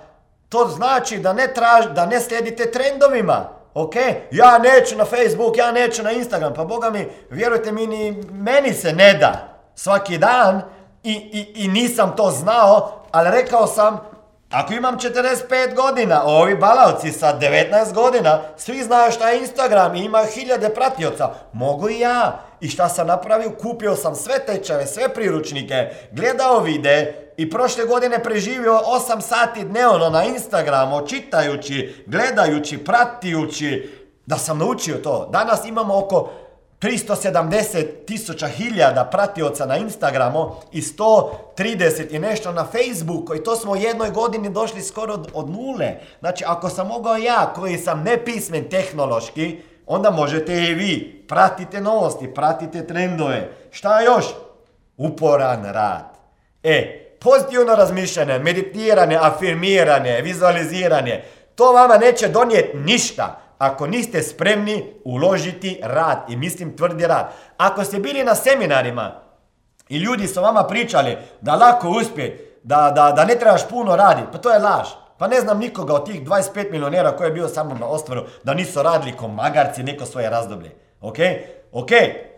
to 0.50 0.68
znači 0.76 1.18
da 1.18 1.34
ne, 1.34 1.54
traž, 1.54 1.86
da 1.96 2.06
ne 2.06 2.20
slijedite 2.20 2.72
trendovima. 2.72 3.50
Ok, 3.74 3.96
ja 4.32 4.58
neću 4.58 4.98
na 4.98 5.06
Facebook, 5.06 5.58
ja 5.58 5.72
neću 5.72 6.04
na 6.04 6.12
Instagram, 6.12 6.54
pa 6.54 6.64
boga 6.64 6.90
mi, 6.90 7.08
vjerujte 7.30 7.72
mi, 7.72 7.88
ni 7.88 8.12
meni 8.32 8.74
se 8.74 8.94
ne 8.94 9.14
da 9.14 9.60
svaki 9.76 10.18
dan 10.18 10.62
i, 11.04 11.12
i, 11.14 11.64
i 11.64 11.68
nisam 11.68 12.16
to 12.16 12.32
znao, 12.32 13.04
ali 13.12 13.32
rekao 13.32 13.68
sam, 13.68 14.00
ako 14.52 14.74
imam 14.74 14.98
45 14.98 15.76
godina, 15.76 16.24
ovi 16.26 16.56
balavci 16.56 17.12
sa 17.12 17.40
19 17.40 17.94
godina, 17.94 18.42
svi 18.58 18.84
znaju 18.84 19.12
šta 19.12 19.30
je 19.30 19.40
Instagram 19.40 19.96
i 19.96 20.06
ima 20.06 20.24
hiljade 20.34 20.70
pratioca, 20.70 21.30
mogu 21.54 21.90
i 21.90 22.00
ja. 22.00 22.40
I 22.62 22.68
šta 22.70 22.90
sam 22.90 23.08
napravio? 23.08 23.52
Kupio 23.62 23.96
sam 23.96 24.16
sve 24.16 24.40
tečave, 24.46 24.88
sve 24.88 25.14
priručnike, 25.14 25.90
gledao 26.12 26.60
vide, 26.60 27.23
i 27.38 27.50
prošle 27.50 27.86
godine 27.86 28.24
preživio 28.24 28.82
8 29.10 29.22
sati 29.22 29.64
dnevno 29.64 30.10
na 30.10 30.24
Instagramu, 30.24 31.08
čitajući, 31.08 32.04
gledajući, 32.08 32.78
pratijući, 32.78 33.90
da 34.26 34.38
sam 34.38 34.58
naučio 34.58 34.96
to. 34.96 35.30
Danas 35.32 35.66
imamo 35.66 35.98
oko 35.98 36.30
370 36.82 38.06
tisuća 38.06 38.48
hiljada 38.48 39.06
pratioca 39.06 39.66
na 39.66 39.78
Instagramu 39.78 40.52
i 40.72 40.82
130 40.82 42.16
i 42.16 42.20
nešto 42.20 42.52
na 42.52 42.66
Facebooku 42.66 43.36
i 43.36 43.44
to 43.44 43.56
smo 43.56 43.72
u 43.72 43.76
jednoj 43.76 44.12
godini 44.12 44.50
došli 44.50 44.82
skoro 44.82 45.18
od, 45.34 45.50
nule. 45.50 45.96
Znači, 46.20 46.44
ako 46.48 46.70
sam 46.70 46.88
mogao 46.88 47.18
ja, 47.18 47.54
koji 47.56 47.78
sam 47.78 48.04
nepismen 48.04 48.70
tehnološki, 48.70 49.62
onda 49.86 50.12
možete 50.12 50.54
i 50.54 50.74
vi. 50.74 51.26
Pratite 51.28 51.82
novosti, 51.82 52.34
pratite 52.34 52.88
trendove. 52.88 53.50
Šta 53.72 54.02
još? 54.02 54.26
Uporan 54.98 55.66
rad. 55.66 56.18
E, 56.64 57.03
Pozitivno 57.24 57.76
razmišljanje, 57.76 58.40
meditiranje, 58.40 59.18
afirmiranje, 59.22 60.22
vizualiziranje, 60.22 61.24
to 61.56 61.72
vama 61.72 61.98
neće 61.98 62.28
donijeti 62.28 62.78
ništa 62.78 63.40
ako 63.58 63.88
niste 63.88 64.22
spremni 64.22 64.94
uložiti 65.06 65.80
rad 65.84 66.26
i 66.30 66.36
mislim 66.36 66.78
tvrdi 66.78 67.08
rad. 67.08 67.32
Ako 67.58 67.84
ste 67.84 68.00
bili 68.00 68.24
na 68.24 68.36
seminarima 68.36 69.12
i 69.90 69.98
ljudi 69.98 70.28
su 70.28 70.42
vama 70.42 70.64
pričali 70.64 71.18
da 71.42 71.56
lako 71.56 71.90
uspije, 71.90 72.60
da, 72.64 72.92
da, 72.96 73.12
da 73.12 73.26
ne 73.26 73.36
trebaš 73.36 73.70
puno 73.70 73.96
raditi, 73.96 74.28
pa 74.32 74.38
to 74.38 74.52
je 74.52 74.60
laž. 74.60 74.88
Pa 75.18 75.28
ne 75.28 75.42
znam 75.42 75.60
nikoga 75.60 75.94
od 75.94 76.06
tih 76.06 76.24
25 76.24 76.72
milionera 76.72 77.12
koji 77.12 77.28
je 77.28 77.34
bio 77.34 77.48
sa 77.48 77.64
mnom 77.64 77.80
na 77.80 77.88
ostvaru 77.88 78.24
da 78.44 78.54
nisu 78.54 78.84
radili 78.84 79.18
ko 79.18 79.28
magarci 79.28 79.84
neko 79.84 80.06
svoje 80.06 80.30
razdoblje. 80.30 80.72
Ok? 81.02 81.18
Ok, 81.72 81.90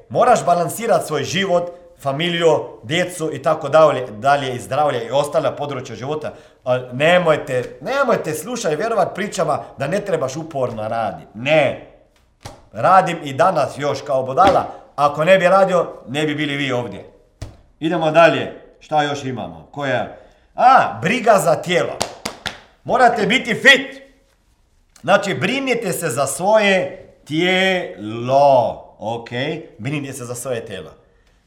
moraš 0.10 0.46
balansirati 0.46 1.08
svoj 1.08 1.24
život, 1.24 1.72
familiju, 2.00 2.80
djecu 2.84 3.30
i 3.34 3.42
tako 3.42 3.70
dalje, 3.70 4.08
dalje 4.12 4.56
i 4.56 4.60
zdravlje 4.60 5.06
i 5.06 5.12
ostala 5.12 5.52
područja 5.52 5.96
života. 5.96 6.34
Ali 6.64 6.84
nemojte, 6.94 7.78
nemojte 7.82 8.34
slušaj 8.34 8.76
vjerovat 8.76 9.16
pričama 9.16 9.64
da 9.78 9.88
ne 9.88 10.00
trebaš 10.00 10.36
uporno 10.36 10.88
raditi. 10.88 11.28
Ne. 11.34 11.92
Radim 12.74 13.18
i 13.24 13.34
danas 13.34 13.74
još 13.78 14.02
kao 14.02 14.24
bodala. 14.24 14.66
Ako 14.96 15.24
ne 15.24 15.38
bi 15.38 15.46
radio, 15.46 15.94
ne 16.08 16.26
bi 16.26 16.36
bili 16.36 16.56
vi 16.56 16.72
ovdje. 16.72 17.12
Idemo 17.80 18.12
dalje. 18.12 18.62
Šta 18.80 19.04
još 19.04 19.24
imamo? 19.24 19.68
Koja? 19.72 20.18
A, 20.56 21.00
briga 21.02 21.38
za 21.38 21.56
tijelo. 21.56 21.98
Morate 22.84 23.26
biti 23.26 23.54
fit. 23.54 24.02
Znači, 25.02 25.34
brinite 25.34 25.94
se 25.94 26.10
za 26.10 26.28
svoje 26.28 27.06
tijelo. 27.26 28.96
Ok? 29.00 29.30
Brinite 29.78 30.14
se 30.14 30.26
za 30.26 30.36
svoje 30.36 30.66
tijelo. 30.66 30.92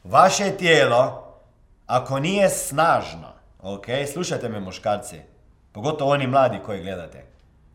Vaše 0.03 0.51
tijelo, 0.51 1.23
ako 1.87 2.19
nije 2.19 2.49
snažno, 2.49 3.27
ok, 3.61 3.85
slušajte 4.13 4.49
me 4.49 4.59
muškarci, 4.59 5.21
pogotovo 5.71 6.11
oni 6.11 6.27
mladi 6.27 6.59
koji 6.65 6.81
gledate, 6.81 7.25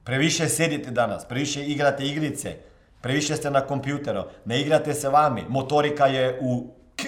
previše 0.04 0.48
sjedite 0.48 0.90
danas, 0.90 1.24
previše 1.24 1.64
igrate 1.64 2.06
igrice, 2.06 2.56
previše 3.00 3.36
ste 3.36 3.50
na 3.50 3.60
kompjuteru, 3.60 4.24
ne 4.44 4.60
igrate 4.60 4.94
se 4.94 5.08
vami, 5.08 5.44
motorika 5.48 6.06
je 6.06 6.38
u 6.42 6.66
k, 6.96 7.02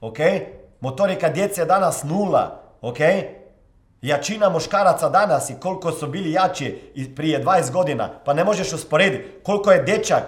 ok, 0.00 0.18
motorika 0.80 1.28
djece 1.28 1.60
je 1.60 1.66
danas 1.66 2.04
nula, 2.04 2.62
ok, 2.80 2.98
Jačina 4.02 4.48
muškaraca 4.48 5.08
danas 5.08 5.50
i 5.50 5.54
koliko 5.60 5.92
su 5.92 6.06
bili 6.06 6.32
jači 6.32 6.92
prije 7.16 7.44
20 7.44 7.72
godina, 7.72 8.10
pa 8.24 8.34
ne 8.34 8.44
možeš 8.44 8.72
usporediti 8.72 9.28
koliko 9.42 9.72
je 9.72 9.82
dječak 9.82 10.22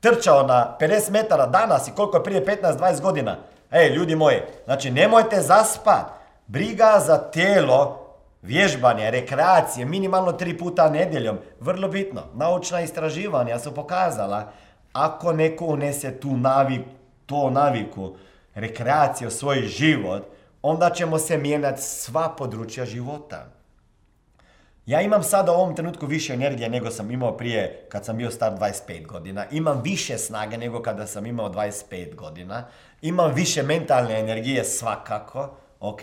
trčao 0.00 0.46
na 0.46 0.76
50 0.80 1.10
metara 1.10 1.46
danas 1.46 1.88
i 1.88 1.90
koliko 1.96 2.16
je 2.16 2.24
prije 2.24 2.46
15-20 2.46 3.00
godina. 3.00 3.36
Ej, 3.76 3.88
ljudi 3.88 4.16
moji, 4.16 4.36
znači 4.64 4.90
nemojte 4.90 5.40
zaspat. 5.40 6.06
Briga 6.46 7.02
za 7.06 7.18
tijelo, 7.18 8.06
vježbanje, 8.42 9.10
rekreacije, 9.10 9.86
minimalno 9.86 10.32
tri 10.32 10.58
puta 10.58 10.90
nedjeljom. 10.90 11.38
Vrlo 11.60 11.88
bitno. 11.88 12.22
Naučna 12.34 12.80
istraživanja 12.80 13.58
su 13.58 13.74
pokazala 13.74 14.52
ako 14.92 15.32
neko 15.32 15.64
unese 15.64 16.20
tu 16.20 16.36
naviku, 16.36 16.88
to 17.26 17.50
naviku, 17.50 18.14
rekreaciju, 18.54 19.30
svoj 19.30 19.62
život, 19.62 20.22
onda 20.62 20.90
ćemo 20.90 21.18
se 21.18 21.38
mijenjati 21.38 21.82
sva 21.82 22.34
područja 22.38 22.84
života. 22.84 23.46
Ja 24.86 25.00
imam 25.00 25.22
sada 25.22 25.52
u 25.52 25.54
ovom 25.54 25.74
trenutku 25.74 26.06
više 26.06 26.32
energije 26.32 26.68
nego 26.68 26.90
sam 26.90 27.10
imao 27.10 27.36
prije 27.36 27.86
kad 27.88 28.04
sam 28.04 28.16
bio 28.16 28.30
star 28.30 28.52
25 28.52 29.06
godina. 29.06 29.44
Imam 29.50 29.80
više 29.84 30.18
snage 30.18 30.58
nego 30.58 30.82
kada 30.82 31.06
sam 31.06 31.26
imao 31.26 31.48
25 31.48 32.14
godina. 32.14 32.64
Imam 33.02 33.34
više 33.34 33.62
mentalne 33.62 34.20
energije 34.20 34.64
svakako, 34.64 35.56
ok? 35.80 36.00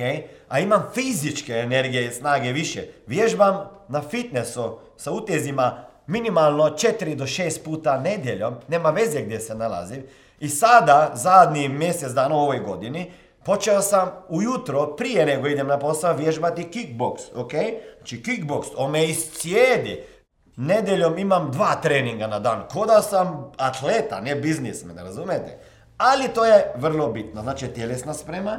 A 0.49 0.59
imam 0.59 0.83
fizičke 0.93 1.53
energije 1.53 2.05
i 2.07 2.11
snage 2.11 2.51
više. 2.51 2.83
Vježbam 3.07 3.69
na 3.87 4.01
fitnessu 4.01 4.79
sa 4.97 5.11
utezima 5.11 5.83
minimalno 6.07 6.63
4 6.63 7.15
do 7.15 7.23
6 7.23 7.63
puta 7.63 7.99
nedjeljom. 7.99 8.55
Nema 8.67 8.89
veze 8.89 9.21
gdje 9.21 9.39
se 9.39 9.55
nalazim. 9.55 10.03
I 10.39 10.49
sada, 10.49 11.11
zadnji 11.13 11.69
mjesec 11.69 12.11
dana 12.11 12.35
u 12.35 12.39
ovoj 12.39 12.59
godini, 12.59 13.11
Počeo 13.45 13.81
sam 13.81 14.11
ujutro, 14.29 14.95
prije 14.95 15.25
nego 15.25 15.47
idem 15.47 15.67
na 15.67 15.79
posao, 15.79 16.13
vježbati 16.13 16.63
kickbox, 16.63 17.17
ok? 17.35 17.51
Znači 17.97 18.23
kickbox, 18.23 18.65
on 18.77 18.91
me 18.91 19.05
iscijedi. 19.05 20.03
Nedeljom 20.55 21.17
imam 21.17 21.51
dva 21.51 21.75
treninga 21.75 22.27
na 22.27 22.39
dan, 22.39 22.63
ko 22.73 22.85
da 22.85 23.01
sam 23.01 23.51
atleta, 23.57 24.21
ne 24.21 24.35
biznismen, 24.35 24.97
razumete? 24.97 25.57
Ali 25.97 26.27
to 26.27 26.45
je 26.45 26.73
vrlo 26.75 27.07
bitno, 27.07 27.41
znači 27.41 27.67
tjelesna 27.67 28.13
sprema. 28.13 28.57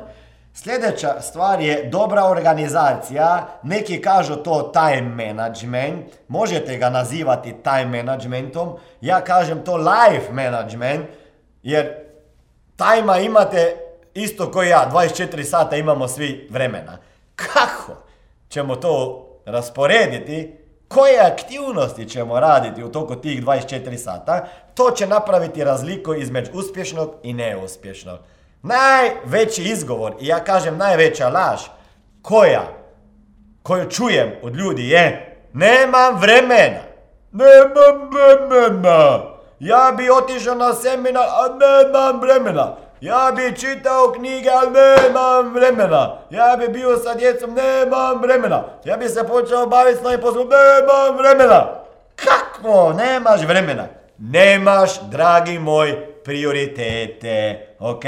Sljedeća 0.54 1.20
stvar 1.20 1.60
je 1.60 1.88
dobra 1.92 2.24
organizacija, 2.24 3.46
neki 3.62 4.00
kažu 4.02 4.36
to 4.36 4.72
time 4.72 5.26
management, 5.26 6.06
možete 6.28 6.76
ga 6.76 6.90
nazivati 6.90 7.54
time 7.62 8.02
managementom, 8.02 8.76
ja 9.00 9.20
kažem 9.20 9.64
to 9.64 9.76
life 9.76 10.32
management, 10.32 11.06
jer 11.62 11.94
tajma 12.76 13.18
imate 13.18 13.83
isto 14.14 14.50
koji 14.50 14.68
ja, 14.68 14.90
24 14.92 15.42
sata 15.42 15.76
imamo 15.76 16.08
svi 16.08 16.48
vremena. 16.50 16.98
Kako 17.36 17.92
ćemo 18.48 18.76
to 18.76 19.26
rasporediti? 19.44 20.56
Koje 20.88 21.20
aktivnosti 21.20 22.08
ćemo 22.08 22.40
raditi 22.40 22.84
u 22.84 22.92
toku 22.92 23.16
tih 23.16 23.44
24 23.44 23.96
sata? 23.96 24.46
To 24.74 24.90
će 24.90 25.06
napraviti 25.06 25.64
razliku 25.64 26.14
između 26.14 26.50
uspješnog 26.54 27.14
i 27.22 27.32
neuspješnog. 27.32 28.18
Najveći 28.62 29.62
izgovor, 29.62 30.14
i 30.20 30.26
ja 30.26 30.44
kažem 30.44 30.78
najveća 30.78 31.28
laž, 31.28 31.60
koja, 32.22 32.62
koju 33.62 33.90
čujem 33.90 34.32
od 34.42 34.56
ljudi 34.56 34.88
je 34.88 35.36
nemam 35.52 36.20
vremena. 36.20 36.80
Nemam 37.32 38.10
vremena. 38.10 39.20
Ja 39.60 39.94
bi 39.96 40.10
otišao 40.10 40.54
na 40.54 40.74
seminar, 40.74 41.24
a 41.24 41.48
nemam 41.58 42.20
vremena. 42.20 42.76
Ja 43.04 43.32
bi 43.36 43.56
čitao 43.56 44.12
knjige, 44.12 44.48
ali 44.50 44.70
nemam 44.70 45.54
vremena. 45.54 46.18
Ja 46.30 46.56
bi 46.58 46.68
bio 46.68 46.96
sa 46.96 47.14
djecom, 47.14 47.54
nemam 47.54 48.22
vremena. 48.22 48.64
Ja 48.84 48.96
bi 48.96 49.08
se 49.08 49.24
počeo 49.28 49.66
baviti 49.66 49.98
s 49.98 50.02
novim 50.02 50.20
poslom, 50.20 50.48
nemam 50.48 51.16
vremena. 51.18 51.66
Kako 52.16 52.92
nemaš 52.92 53.40
vremena? 53.42 53.86
Nemaš, 54.18 54.90
dragi 55.00 55.58
moj, 55.58 56.06
prioritete, 56.24 57.66
ok? 57.78 58.04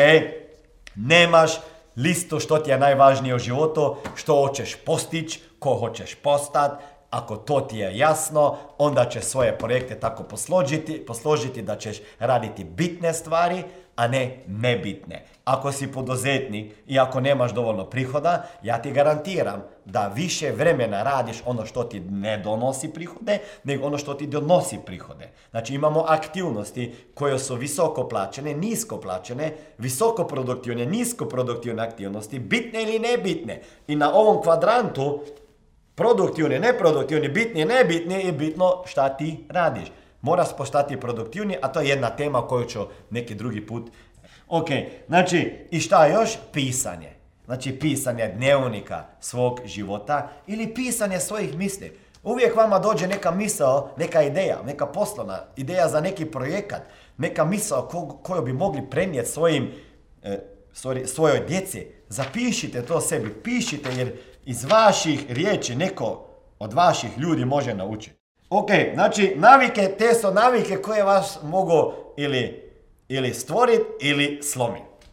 Nemaš 0.95 1.51
listu 1.97 2.41
što 2.41 2.59
ti 2.59 2.71
je 2.71 2.79
najvažnije 2.79 3.35
u 3.35 3.39
životu, 3.39 3.97
što 4.15 4.35
hoćeš 4.35 4.77
postići, 4.85 5.41
ko 5.59 5.75
hoćeš 5.75 6.15
postati, 6.15 6.85
ako 7.11 7.37
to 7.37 7.61
ti 7.61 7.79
je 7.79 7.99
jasno, 7.99 8.57
onda 8.79 9.05
će 9.05 9.21
svoje 9.21 9.59
projekte 9.59 10.01
tako 10.01 10.23
posložiti, 10.23 11.05
posložiti 11.07 11.63
da 11.63 11.77
ćeš 11.77 11.97
raditi 12.19 12.65
bitne 12.65 13.15
stvari, 13.15 13.65
a 13.97 14.09
ne 14.09 14.39
nebitne. 14.47 15.25
Ako 15.45 15.73
si 15.73 15.93
poduzetnik 15.93 16.73
i 16.87 16.99
ako 16.99 17.21
nemaš 17.21 17.55
dovoljno 17.55 17.85
prihoda, 17.85 18.49
ja 18.63 18.83
ti 18.83 18.91
garantiram 18.91 19.63
da 19.85 20.09
više 20.09 20.51
vremena 20.51 21.03
radiš 21.03 21.37
ono 21.47 21.67
što 21.67 21.85
ti 21.85 22.01
ne 22.01 22.39
donosi 22.39 22.89
prihode, 22.89 23.39
nego 23.65 23.87
ono 23.87 23.99
što 23.99 24.15
ti 24.15 24.27
donosi 24.27 24.79
prihode. 24.87 25.31
Znači 25.51 25.75
imamo 25.75 26.05
aktivnosti 26.09 26.95
koje 27.15 27.39
su 27.39 27.55
visoko 27.55 28.09
plaćene, 28.09 28.55
nisko 28.55 29.01
plaćene, 29.01 29.53
visoko 29.79 30.25
produktivne, 30.25 30.87
nisko 30.87 31.25
produktivne 31.25 31.83
aktivnosti, 31.83 32.39
bitne 32.39 32.83
ili 32.83 32.99
nebitne. 32.99 33.61
I 33.89 33.97
na 33.97 34.15
ovom 34.15 34.43
kvadrantu 34.43 35.21
produktivni, 35.95 36.59
neproduktivni, 36.59 37.29
bitni, 37.29 37.65
nebitni 37.65 38.15
je 38.15 38.33
bitno 38.33 38.83
šta 38.87 39.09
ti 39.09 39.45
radiš. 39.49 39.89
Moraš 40.27 40.57
postati 40.57 41.01
produktivni, 41.01 41.57
a 41.63 41.69
to 41.69 41.81
je 41.81 41.89
jedna 41.89 42.11
tema 42.11 42.47
koju 42.47 42.65
ću 42.65 42.81
neki 43.11 43.35
drugi 43.35 43.67
put. 43.67 43.91
Ok, 44.49 44.67
znači 45.07 45.53
i 45.71 45.81
šta 45.81 46.07
još? 46.07 46.31
Pisanje. 46.53 47.13
Znači 47.45 47.79
pisanje 47.79 48.29
dnevnika 48.37 49.05
svog 49.21 49.61
života 49.65 50.29
ili 50.47 50.75
pisanje 50.75 51.21
svojih 51.21 51.57
misli. 51.57 51.99
Uvijek 52.23 52.57
vama 52.57 52.79
dođe 52.79 53.07
neka 53.07 53.31
misao, 53.31 53.91
neka 53.97 54.23
ideja, 54.23 54.63
neka 54.67 54.87
poslovna 54.87 55.39
ideja 55.57 55.89
za 55.89 56.01
neki 56.01 56.25
projekat, 56.25 56.83
neka 57.19 57.45
misao 57.45 57.89
koju 58.23 58.43
bi 58.43 58.53
mogli 58.53 58.91
prenijeti 58.91 59.31
svojim, 59.31 59.73
e, 60.23 60.39
svojoj 61.05 61.41
djeci. 61.49 61.87
Zapišite 62.09 62.83
to 62.83 63.01
sebi, 63.01 63.35
pišite 63.43 63.91
jer 63.97 64.17
iz 64.45 64.65
vaših 64.65 65.25
riječi 65.29 65.75
neko 65.75 66.27
od 66.59 66.73
vaših 66.73 67.11
ljudi 67.19 67.45
može 67.45 67.75
naučiti. 67.75 68.26
Ok, 68.51 68.71
znači 68.95 69.35
navike, 69.37 69.95
te 69.99 70.15
su 70.15 70.31
navike 70.31 70.77
koje 70.83 71.03
vas 71.03 71.39
mogu 71.43 71.93
ili, 72.17 72.73
ili 73.09 73.35
stvoriti 73.35 73.85
ili 74.01 74.41
slomiti. 74.43 75.07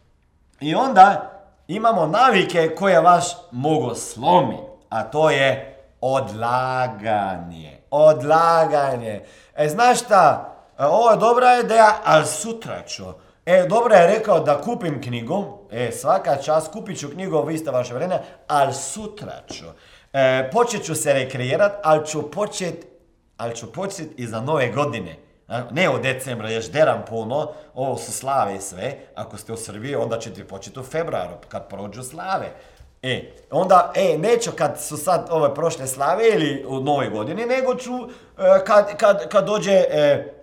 I 0.60 0.74
onda 0.74 1.30
imamo 1.68 2.06
navike 2.06 2.74
koje 2.74 3.00
vas 3.00 3.36
mogu 3.50 3.94
slomiti, 3.94 4.62
a 4.88 5.02
to 5.02 5.30
je 5.30 5.78
odlaganje. 6.00 7.78
Odlaganje. 7.90 9.24
E, 9.56 9.68
znaš 9.68 10.00
šta, 10.00 10.54
e, 10.78 10.84
ovo 10.84 11.10
je 11.10 11.16
dobra 11.16 11.58
ideja, 11.58 11.94
ali 12.04 12.26
sutra 12.26 12.82
ću. 12.86 13.04
E, 13.46 13.66
dobro 13.68 13.94
je 13.94 14.06
rekao 14.06 14.40
da 14.40 14.60
kupim 14.60 15.02
knjigu, 15.02 15.58
e, 15.70 15.92
svaka 15.92 16.36
čast, 16.36 16.72
kupit 16.72 16.98
ću 16.98 17.10
knjigu, 17.10 17.42
vi 17.42 17.58
ste 17.58 17.70
vaše 17.70 17.94
vremena, 17.94 18.20
ali 18.48 18.74
sutra 18.74 19.40
ću. 19.52 19.64
E, 20.12 20.50
počet 20.52 20.84
ću 20.84 20.94
se 20.94 21.12
rekreirat, 21.12 21.72
ali 21.82 22.06
ću 22.06 22.30
počet, 22.30 22.93
ali 23.36 23.56
ću 23.56 23.72
počet 23.72 24.08
i 24.16 24.26
za 24.26 24.40
nove 24.40 24.68
godine. 24.68 25.16
Ne 25.70 25.90
u 25.90 25.98
decembra, 25.98 26.50
još 26.50 26.70
deram 26.70 27.04
puno, 27.08 27.52
ovo 27.74 27.96
su 27.96 28.12
slave 28.12 28.56
i 28.56 28.60
sve. 28.60 28.96
Ako 29.14 29.36
ste 29.36 29.52
u 29.52 29.56
Srbiji, 29.56 29.94
onda 29.94 30.18
ćete 30.18 30.44
početi 30.44 30.80
u 30.80 30.82
februaru, 30.82 31.34
kad 31.48 31.68
prođu 31.68 32.02
slave. 32.02 32.46
E, 33.02 33.32
onda, 33.50 33.92
e, 33.94 34.18
neću 34.18 34.50
kad 34.58 34.80
su 34.80 34.96
sad 34.96 35.26
ove 35.30 35.54
prošle 35.54 35.86
slave 35.86 36.28
ili 36.28 36.64
u 36.68 36.80
nove 36.80 37.08
godini, 37.08 37.46
nego 37.46 37.74
ću 37.74 37.92
e, 37.92 38.64
kad, 38.64 38.96
kad, 38.96 39.28
kad 39.28 39.46
dođe 39.46 39.72
e, 39.72 40.34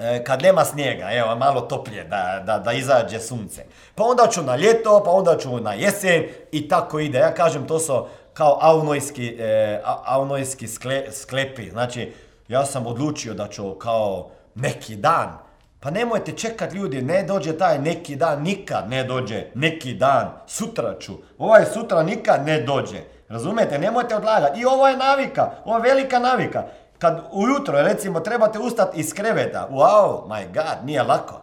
E, 0.00 0.24
kad 0.24 0.42
nema 0.42 0.64
snijega, 0.64 1.08
evo, 1.12 1.36
malo 1.36 1.60
toplije, 1.60 2.04
da, 2.04 2.42
da, 2.46 2.58
da 2.58 2.72
izađe 2.72 3.20
sunce. 3.20 3.64
Pa 3.94 4.04
onda 4.04 4.26
ću 4.30 4.42
na 4.42 4.56
ljeto, 4.56 5.02
pa 5.04 5.10
onda 5.10 5.38
ću 5.38 5.60
na 5.60 5.72
jesen 5.72 6.24
i 6.52 6.68
tako 6.68 6.98
ide. 6.98 7.18
Ja 7.18 7.34
kažem, 7.34 7.66
to 7.66 7.78
su 7.78 8.06
kao 8.34 8.58
aunojski, 8.60 9.36
e, 9.40 9.80
aunojski 10.04 10.68
sklepi. 11.10 11.70
Znači, 11.70 12.12
ja 12.48 12.64
sam 12.64 12.86
odlučio 12.86 13.34
da 13.34 13.48
ću 13.48 13.74
kao 13.74 14.30
neki 14.54 14.96
dan, 14.96 15.38
pa 15.80 15.90
nemojte 15.90 16.32
čekat 16.32 16.72
ljudi, 16.72 17.02
ne 17.02 17.22
dođe 17.22 17.58
taj 17.58 17.78
neki 17.78 18.16
dan, 18.16 18.42
nikad 18.42 18.90
ne 18.90 19.04
dođe 19.04 19.44
neki 19.54 19.94
dan, 19.94 20.32
sutra 20.46 20.98
ću. 20.98 21.12
Ovaj 21.38 21.64
sutra 21.64 22.02
nikad 22.02 22.46
ne 22.46 22.60
dođe. 22.60 22.98
Razumijete, 23.28 23.78
nemojte 23.78 24.16
odlagati. 24.16 24.60
I 24.60 24.64
ovo 24.64 24.88
je 24.88 24.96
navika, 24.96 25.50
ovo 25.64 25.76
je 25.76 25.82
velika 25.82 26.18
navika. 26.18 26.64
Kad 26.98 27.22
ujutro, 27.32 27.82
recimo, 27.82 28.20
trebate 28.20 28.58
ustati 28.58 29.00
iz 29.00 29.14
kreveta, 29.14 29.68
wow, 29.72 30.28
my 30.28 30.46
god, 30.54 30.84
nije 30.84 31.02
lako. 31.02 31.42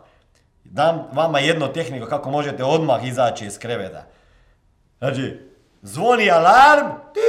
Dam 0.64 1.08
vama 1.14 1.40
jednu 1.40 1.74
tehniku 1.74 2.08
kako 2.08 2.30
možete 2.32 2.64
odmah 2.64 3.08
izaći 3.08 3.46
iz 3.46 3.60
kreveta. 3.60 4.04
Znači, 5.00 5.47
zvoni 5.82 6.32
alarm, 6.32 6.88
ti, 7.14 7.20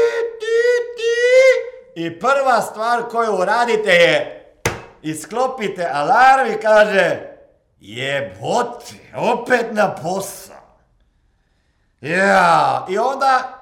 ti, 0.40 0.58
ti, 0.96 2.00
i 2.00 2.18
prva 2.18 2.60
stvar 2.60 3.02
koju 3.02 3.44
radite 3.44 3.90
je 3.90 4.44
isklopite 5.02 5.90
alarm 5.92 6.52
i 6.52 6.60
kaže 6.60 7.20
jebote, 7.80 8.94
opet 9.16 9.66
na 9.72 9.94
posao. 9.94 10.78
Ja, 12.00 12.86
i 12.88 12.98
onda 12.98 13.58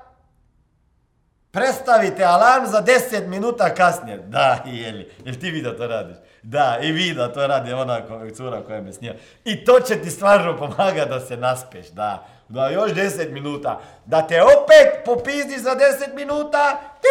Prestavite 1.57 2.25
alarm 2.25 2.67
za 2.67 2.83
10 2.83 3.27
minuta 3.27 3.75
kasnije. 3.75 4.19
Da, 4.19 4.63
jeli. 4.67 5.11
Jel 5.25 5.35
ti 5.35 5.51
vi 5.51 5.63
da 5.63 5.77
to 5.77 5.87
radiš? 5.87 6.17
Da, 6.49 6.79
i 6.83 6.93
vi 6.93 7.15
da 7.15 7.33
to 7.33 7.47
radi 7.47 7.73
ona 7.73 8.01
cura 8.37 8.63
koja 8.63 8.81
me 8.81 8.93
snija. 8.93 9.15
I 9.45 9.65
to 9.65 9.81
će 9.81 10.03
ti 10.03 10.11
stvarno 10.11 10.57
pomagati 10.57 11.09
da 11.09 11.21
se 11.21 11.37
naspeš, 11.37 11.87
da. 11.89 12.27
Da, 12.49 12.69
još 12.69 12.91
10 12.91 13.31
minuta. 13.33 13.81
Da 14.05 14.27
te 14.27 14.43
opet 14.43 15.05
popizdiš 15.05 15.59
za 15.59 15.71
10 15.71 16.15
minuta. 16.15 16.81
Ti, 17.01 17.09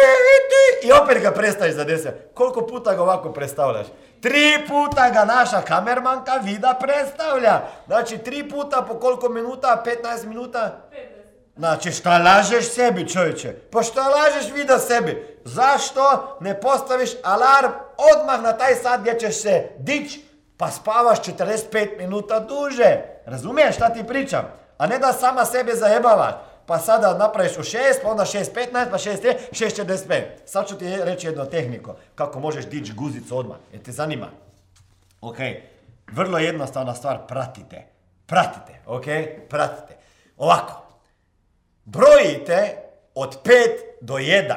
ti, 0.50 0.86
I 0.88 0.92
opet 0.92 1.22
ga 1.22 1.30
prestaviš 1.30 1.74
za 1.74 1.84
10. 1.84 2.10
Koliko 2.34 2.66
puta 2.66 2.94
ga 2.94 3.02
ovako 3.02 3.32
predstavljaš? 3.32 3.86
Tri 4.20 4.66
puta 4.68 5.10
ga 5.10 5.24
naša 5.24 5.60
kamermanka 5.60 6.32
Vida 6.42 6.78
predstavlja. 6.80 7.60
Znači, 7.86 8.18
tri 8.18 8.48
puta 8.48 8.82
po 8.88 8.94
koliko 8.94 9.28
minuta? 9.28 9.82
15 9.86 10.26
minuta? 10.26 10.80
15. 10.92 10.96
Znači, 11.56 11.92
šta 11.92 12.18
lažeš 12.18 12.68
sebi, 12.68 13.08
čovječe? 13.08 13.54
Pa 13.72 13.82
šta 13.82 14.08
lažeš 14.08 14.52
vida 14.54 14.78
sebi? 14.78 15.40
Zašto 15.44 16.36
ne 16.40 16.60
postaviš 16.60 17.10
alarm 17.22 17.72
odmah 17.96 18.42
na 18.42 18.52
taj 18.52 18.74
sat 18.74 19.00
gdje 19.00 19.18
ćeš 19.18 19.42
se 19.42 19.68
dić, 19.78 20.18
pa 20.56 20.70
spavaš 20.70 21.18
45 21.18 21.98
minuta 21.98 22.40
duže? 22.40 23.00
Razumiješ 23.26 23.74
šta 23.76 23.88
ti 23.88 24.06
pričam? 24.06 24.44
A 24.78 24.86
ne 24.86 24.98
da 24.98 25.12
sama 25.12 25.44
sebe 25.44 25.74
zajebavaš. 25.74 26.34
Pa 26.66 26.78
sada 26.78 27.18
napraviš 27.18 27.58
u 27.58 27.62
6, 27.62 27.78
pa 28.02 28.10
onda 28.10 28.24
6.15, 28.24 28.90
pa 28.90 28.98
6.3, 28.98 29.34
6.45. 29.50 30.22
Sad 30.46 30.68
ću 30.68 30.78
ti 30.78 30.96
reći 30.96 31.26
jednu 31.26 31.46
tehniku. 31.50 31.92
Kako 32.14 32.40
možeš 32.40 32.66
dići 32.66 32.92
guzicu 32.92 33.38
odmah. 33.38 33.56
Jer 33.72 33.82
te 33.82 33.92
zanima? 33.92 34.26
Ok. 35.20 35.36
Vrlo 36.12 36.38
jednostavna 36.38 36.94
stvar. 36.94 37.18
Pratite. 37.28 37.86
Pratite. 38.26 38.80
Ok? 38.86 39.04
Pratite. 39.48 39.96
Ovako 40.36 40.86
brojite 41.86 42.76
od 43.14 43.42
5 43.44 43.52
do 44.00 44.14
1. 44.14 44.54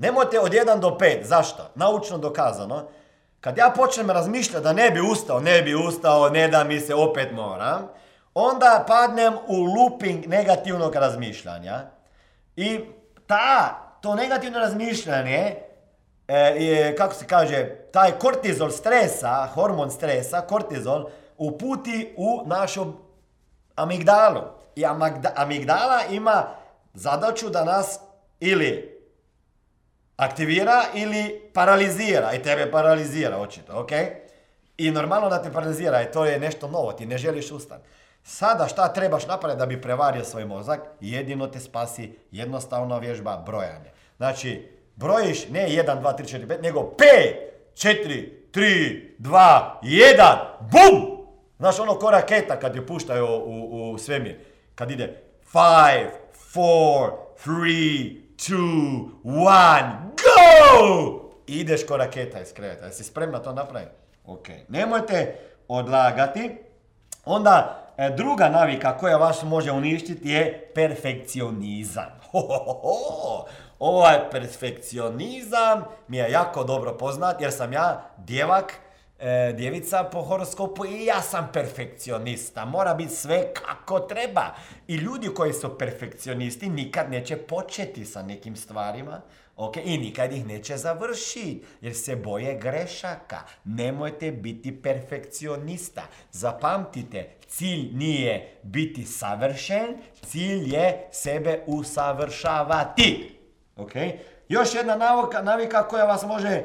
Nemojte 0.00 0.40
od 0.40 0.52
1 0.52 0.80
do 0.80 0.88
5. 1.00 1.24
Zašto? 1.24 1.70
Naučno 1.74 2.18
dokazano. 2.18 2.88
Kad 3.40 3.58
ja 3.58 3.72
počnem 3.76 4.10
razmišljati 4.10 4.64
da 4.64 4.72
ne 4.72 4.90
bi 4.90 5.00
ustao, 5.00 5.40
ne 5.40 5.62
bi 5.62 5.74
ustao, 5.74 6.28
ne 6.28 6.48
da 6.48 6.64
mi 6.64 6.80
se 6.80 6.94
opet 6.94 7.32
moram, 7.32 7.88
onda 8.34 8.84
padnem 8.88 9.34
u 9.46 9.62
looping 9.62 10.26
negativnog 10.26 10.94
razmišljanja 10.94 11.80
i 12.56 12.80
ta, 13.26 13.78
to 14.00 14.14
negativno 14.14 14.58
razmišljanje 14.58 15.56
e, 16.28 16.36
je, 16.36 16.96
kako 16.96 17.14
se 17.14 17.26
kaže, 17.26 17.68
taj 17.92 18.10
kortizol 18.10 18.70
stresa, 18.70 19.48
hormon 19.54 19.90
stresa, 19.90 20.40
kortizol, 20.40 21.10
uputi 21.38 22.14
u 22.16 22.42
našu 22.46 22.92
amigdalu. 23.74 24.40
I 24.76 24.84
amigdala 25.36 26.00
ima 26.10 26.44
zadaću 26.94 27.50
da 27.50 27.64
nas 27.64 28.00
ili 28.40 28.89
aktivira 30.20 30.82
ili 30.94 31.50
paralizira. 31.54 32.34
I 32.34 32.42
tebe 32.42 32.70
paralizira, 32.70 33.38
očito, 33.38 33.72
ok? 33.80 33.90
I 34.76 34.90
normalno 34.90 35.28
da 35.28 35.42
te 35.42 35.52
paralizira, 35.52 36.02
i 36.02 36.12
to 36.12 36.24
je 36.24 36.40
nešto 36.40 36.68
novo, 36.68 36.92
ti 36.92 37.06
ne 37.06 37.18
želiš 37.18 37.50
ustati. 37.50 37.88
Sada 38.22 38.68
šta 38.68 38.92
trebaš 38.92 39.26
napraviti 39.26 39.58
da 39.58 39.66
bi 39.66 39.82
prevario 39.82 40.24
svoj 40.24 40.44
mozak? 40.44 40.80
Jedino 41.00 41.46
te 41.46 41.60
spasi 41.60 42.18
jednostavna 42.30 42.98
vježba 42.98 43.42
brojanje. 43.46 43.90
Znači, 44.16 44.68
brojiš 44.96 45.48
ne 45.48 45.68
1, 45.68 46.00
2, 46.02 46.18
3, 46.18 46.38
4, 46.38 46.46
5, 46.46 46.62
nego 46.62 46.80
5, 46.80 46.94
4, 47.74 48.28
3, 48.52 49.14
2, 49.18 49.80
1, 49.82 50.36
BUM! 50.60 51.26
Znaš 51.58 51.78
ono 51.78 51.94
ko 51.94 52.10
raketa 52.10 52.60
kad 52.60 52.76
je 52.76 52.86
puštaju 52.86 53.26
u, 53.26 53.92
u 53.92 53.98
svemir. 53.98 54.38
Kad 54.74 54.90
ide 54.90 55.22
5, 55.52 56.06
4, 56.34 57.10
3, 58.36 59.08
2, 59.24 59.24
1, 59.24 60.09
GO! 60.36 61.30
Ideš 61.46 61.86
ko 61.86 61.96
raketa 61.96 62.40
iz 62.40 62.52
kreveta. 62.52 62.86
Jesi 62.86 63.04
spremna 63.04 63.38
to 63.38 63.52
napraviti? 63.52 63.92
Ok. 64.26 64.48
Nemojte 64.68 65.34
odlagati. 65.68 66.58
Onda 67.24 67.86
e, 67.96 68.10
druga 68.10 68.48
navika 68.48 68.98
koja 68.98 69.16
vas 69.16 69.42
može 69.42 69.72
uništiti 69.72 70.28
je 70.28 70.70
perfekcionizam. 70.74 72.20
Ovaj 73.78 74.30
perfekcionizam 74.30 75.84
mi 76.08 76.16
je 76.16 76.30
jako 76.30 76.64
dobro 76.64 76.98
poznat 76.98 77.40
jer 77.40 77.52
sam 77.52 77.72
ja 77.72 78.10
djevak, 78.16 78.74
e, 79.18 79.52
djevica 79.56 80.04
po 80.04 80.22
horoskopu 80.22 80.86
i 80.86 81.04
ja 81.04 81.22
sam 81.22 81.48
perfekcionista. 81.52 82.64
Mora 82.64 82.94
biti 82.94 83.14
sve 83.14 83.54
kako 83.54 84.00
treba. 84.00 84.54
I 84.88 84.94
ljudi 84.94 85.28
koji 85.34 85.52
su 85.52 85.78
perfekcionisti 85.78 86.68
nikad 86.68 87.10
neće 87.10 87.36
početi 87.36 88.04
sa 88.04 88.22
nekim 88.22 88.56
stvarima. 88.56 89.20
Ok, 89.62 89.76
i 89.84 89.98
nikad 89.98 90.32
ih 90.32 90.46
neće 90.46 90.76
završiti, 90.76 91.64
jer 91.80 91.96
se 91.96 92.16
boje 92.16 92.58
grešaka. 92.58 93.38
Nemojte 93.64 94.32
biti 94.32 94.82
perfekcionista. 94.82 96.02
Zapamtite, 96.32 97.30
cilj 97.48 97.90
nije 97.92 98.58
biti 98.62 99.04
savršen, 99.04 99.96
cilj 100.26 100.74
je 100.74 101.08
sebe 101.12 101.64
usavršavati. 101.66 103.38
Ok, 103.76 103.92
još 104.48 104.74
jedna 104.74 104.96
navika, 104.96 105.42
navika 105.42 105.88
koja 105.88 106.04
vas 106.04 106.22
može 106.22 106.62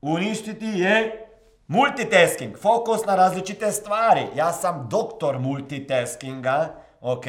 uništiti 0.00 0.66
je 0.66 1.26
multitasking, 1.66 2.58
fokus 2.58 3.04
na 3.06 3.14
različite 3.14 3.72
stvari. 3.72 4.22
Ja 4.36 4.52
sam 4.52 4.88
doktor 4.90 5.38
multitaskinga, 5.38 6.74
ok, 7.00 7.26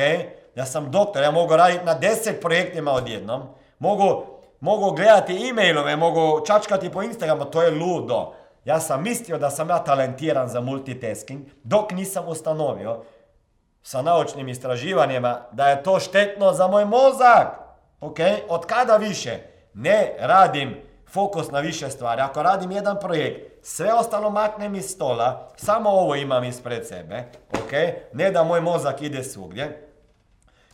ja 0.56 0.66
sam 0.66 0.92
doktor, 0.92 1.24
ja 1.24 1.32
mogu 1.32 1.56
raditi 1.56 1.86
na 1.86 1.94
deset 1.94 2.42
projektima 2.42 2.92
odjednom, 2.92 3.42
mogu 3.80 4.33
mogu 4.64 4.92
gledati 4.92 5.50
e-mailove, 5.50 5.96
mogu 5.96 6.46
čačkati 6.46 6.90
po 6.90 7.04
Instagramu, 7.04 7.46
to 7.46 7.62
je 7.62 7.72
ludo. 7.72 8.34
Ja 8.66 8.80
sam 8.80 9.04
mislio 9.04 9.38
da 9.38 9.50
sam 9.50 9.70
ja 9.70 9.80
talentiran 9.80 10.48
za 10.48 10.62
multitasking, 10.62 11.42
dok 11.64 11.92
nisam 11.92 12.28
ustanovio 12.28 13.04
sa 13.82 14.02
naučnim 14.02 14.50
istraživanjima 14.50 15.40
da 15.52 15.68
je 15.68 15.84
to 15.84 16.00
štetno 16.00 16.54
za 16.54 16.68
moj 16.68 16.86
mozak. 16.86 17.48
Ok, 18.02 18.18
od 18.50 18.66
kada 18.66 18.98
više 18.98 19.40
ne 19.74 20.16
radim 20.20 20.78
fokus 21.10 21.52
na 21.52 21.60
više 21.60 21.90
stvari. 21.90 22.22
Ako 22.22 22.44
radim 22.44 22.72
jedan 22.72 23.00
projekt, 23.00 23.66
sve 23.66 23.94
ostalo 23.94 24.30
maknem 24.30 24.76
iz 24.76 24.86
stola, 24.86 25.50
samo 25.56 25.90
ovo 25.90 26.16
imam 26.16 26.44
ispred 26.44 26.88
sebe, 26.88 27.24
ok, 27.50 27.72
ne 28.14 28.32
da 28.32 28.44
moj 28.44 28.62
mozak 28.62 29.02
ide 29.02 29.24
svugdje. 29.24 29.93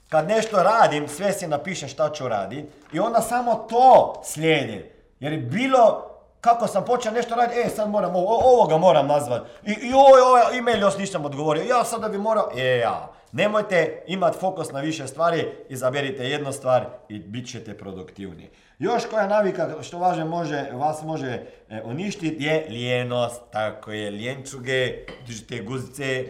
Kad 0.10 0.28
nešto 0.28 0.64
radim, 0.64 1.08
sve 1.08 1.34
si 1.34 1.48
napišem 1.48 1.90
šta 1.90 2.12
ću 2.12 2.28
raditi 2.28 2.70
i 2.94 3.00
onda 3.00 3.22
samo 3.22 3.56
to 3.56 4.22
slijedi. 4.26 4.92
Jer 5.20 5.34
je 5.34 5.40
bilo, 5.40 6.10
kako 6.42 6.68
sam 6.68 6.86
počeo 6.86 7.12
nešto 7.12 7.36
raditi, 7.36 7.60
e 7.60 7.70
sad 7.70 7.90
moram, 7.90 8.16
ovo, 8.16 8.40
ovoga 8.54 8.78
moram 8.78 9.08
nazvati. 9.08 9.50
I, 9.66 9.72
i 9.72 9.94
ovaj, 9.94 10.22
ovaj 10.22 10.58
email 10.58 10.82
još 10.82 10.98
nisam 10.98 11.26
odgovorio, 11.26 11.64
ja 11.64 11.84
sada 11.84 12.10
bi 12.10 12.18
morao, 12.18 12.52
e 12.58 12.78
ja. 12.78 13.12
Nemojte 13.32 14.04
imati 14.08 14.38
fokus 14.40 14.72
na 14.72 14.80
više 14.80 15.08
stvari, 15.08 15.52
izaberite 15.70 16.24
jednu 16.24 16.52
stvar 16.52 16.86
i 17.10 17.20
bit 17.20 17.52
ćete 17.52 17.78
produktivni. 17.78 18.50
Još 18.80 19.06
koja 19.06 19.28
navika 19.28 19.76
što 19.82 19.98
važe 19.98 20.24
može, 20.24 20.66
vas 20.74 21.04
može 21.04 21.42
e, 21.70 21.82
uništiti 21.86 22.44
je 22.44 22.68
lijenost. 22.70 23.42
Tako 23.52 23.92
je, 23.92 24.12
ljenčuge, 24.12 25.06
držite 25.28 25.62
guzice, 25.62 26.26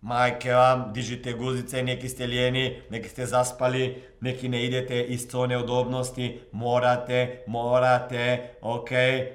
Majke 0.00 0.52
vam, 0.52 0.92
dižite 0.92 1.32
guzice, 1.32 1.82
neki 1.82 2.08
ste 2.08 2.26
lijeni, 2.26 2.82
neki 2.90 3.08
ste 3.08 3.26
zaspali, 3.26 4.02
neki 4.20 4.48
ne 4.48 4.64
idete 4.64 5.02
iz 5.02 5.26
zone 5.30 5.58
udobnosti, 5.58 6.40
morate, 6.52 7.42
morate, 7.46 8.50
ok, 8.60 8.90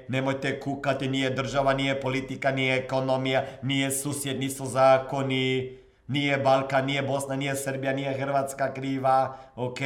nemojte 0.08 0.60
kukati, 0.60 1.08
nije 1.08 1.30
država, 1.30 1.74
nije 1.74 2.00
politika, 2.00 2.50
nije 2.50 2.76
ekonomija, 2.76 3.44
nije 3.62 3.90
susjed, 3.90 4.40
nisu 4.40 4.66
zakoni, 4.66 5.78
nije 6.08 6.38
Balkan, 6.38 6.86
nije 6.86 7.02
Bosna, 7.02 7.36
nije 7.36 7.56
Srbija, 7.56 7.92
nije 7.92 8.12
Hrvatska 8.12 8.74
kriva, 8.74 9.36
ok, 9.56 9.78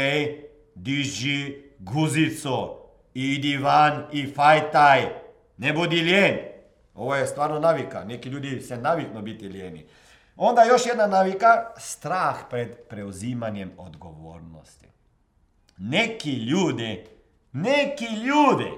diži 0.74 1.54
guzicu, 1.78 2.76
idi 3.14 3.56
van 3.56 4.04
i 4.12 4.26
fajtaj, 4.26 5.02
ne 5.56 5.72
budi 5.72 6.00
lijen. 6.00 6.36
Ovo 6.94 7.14
je 7.14 7.26
stvarno 7.26 7.60
navika, 7.60 8.04
neki 8.04 8.28
ljudi 8.28 8.60
se 8.60 8.76
naviknu 8.76 9.22
biti 9.22 9.48
lijeni. 9.48 9.86
Onda 10.36 10.62
još 10.62 10.86
jedna 10.86 11.06
navika, 11.06 11.70
strah 11.76 12.36
pred 12.50 12.76
preuzimanjem 12.88 13.72
odgovornosti. 13.78 14.86
Neki 15.76 16.32
ljudi, 16.32 17.06
neki 17.52 18.06
ljudi, 18.06 18.72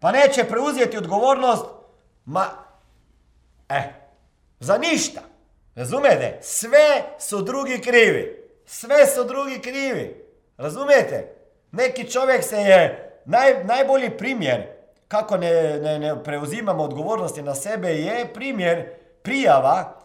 pa 0.00 0.12
neće 0.12 0.44
preuzeti 0.44 0.98
odgovornost, 0.98 1.64
ma, 2.24 2.46
e, 3.68 3.92
za 4.60 4.78
ništa. 4.78 5.20
Razumijete? 5.74 6.38
Sve 6.42 7.02
su 7.18 7.42
drugi 7.42 7.80
krivi. 7.80 8.50
Sve 8.66 9.06
su 9.06 9.24
drugi 9.24 9.60
krivi. 9.60 10.24
Razumijete? 10.56 11.34
Neki 11.72 12.10
čovjek 12.10 12.44
se 12.44 12.56
je, 12.56 13.10
naj, 13.24 13.64
najbolji 13.64 14.10
primjer 14.10 14.66
kako 15.08 15.36
ne, 15.36 15.78
ne, 15.78 15.98
ne 15.98 16.24
preuzimamo 16.24 16.82
odgovornosti 16.82 17.42
na 17.42 17.54
sebe 17.54 17.88
je 17.88 18.32
primjer 18.34 18.94
prijava 19.22 20.03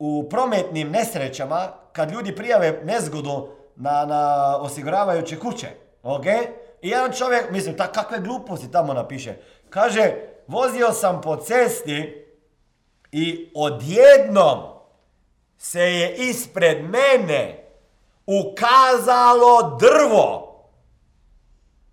u 0.00 0.28
prometnim 0.30 0.90
nesrećama, 0.90 1.68
kad 1.92 2.10
ljudi 2.10 2.36
prijave 2.36 2.80
nezgodu 2.84 3.48
na, 3.76 4.04
na 4.06 4.56
osiguravajuće 4.60 5.38
kuće, 5.38 5.68
ok? 6.02 6.26
I 6.82 6.88
jedan 6.88 7.12
čovjek, 7.12 7.50
mislim, 7.50 7.76
ta, 7.76 7.92
kakve 7.92 8.18
gluposti 8.18 8.72
tamo 8.72 8.94
napiše, 8.94 9.34
kaže, 9.70 10.12
vozio 10.46 10.92
sam 10.92 11.20
po 11.20 11.36
cesti 11.36 12.26
i 13.12 13.52
odjednom 13.54 14.58
se 15.58 15.80
je 15.80 16.14
ispred 16.16 16.84
mene 16.84 17.64
ukazalo 18.26 19.78
drvo. 19.80 20.46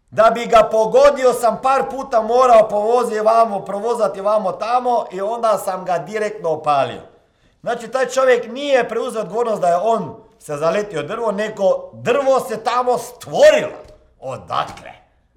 Da 0.09 0.31
bi 0.35 0.45
ga 0.45 0.69
pogodio 0.71 1.33
sam 1.33 1.59
par 1.63 1.89
puta 1.89 2.21
morao 2.21 2.67
povoziti 2.69 3.19
vamo, 3.19 3.65
provozati 3.65 4.21
vamo 4.21 4.51
tamo 4.51 5.05
i 5.11 5.21
onda 5.21 5.57
sam 5.57 5.85
ga 5.85 5.97
direktno 5.97 6.49
opalio. 6.49 7.16
Znači, 7.61 7.87
taj 7.87 8.05
čovjek 8.05 8.51
nije 8.51 8.89
preuzeo 8.89 9.21
odgovornost 9.21 9.61
da 9.61 9.67
je 9.67 9.77
on 9.77 10.15
se 10.39 10.57
zaletio 10.57 11.03
drvo, 11.03 11.31
nego 11.31 11.63
drvo 11.93 12.39
se 12.39 12.63
tamo 12.63 12.97
stvorilo. 12.97 13.77
Odakle? 14.19 14.91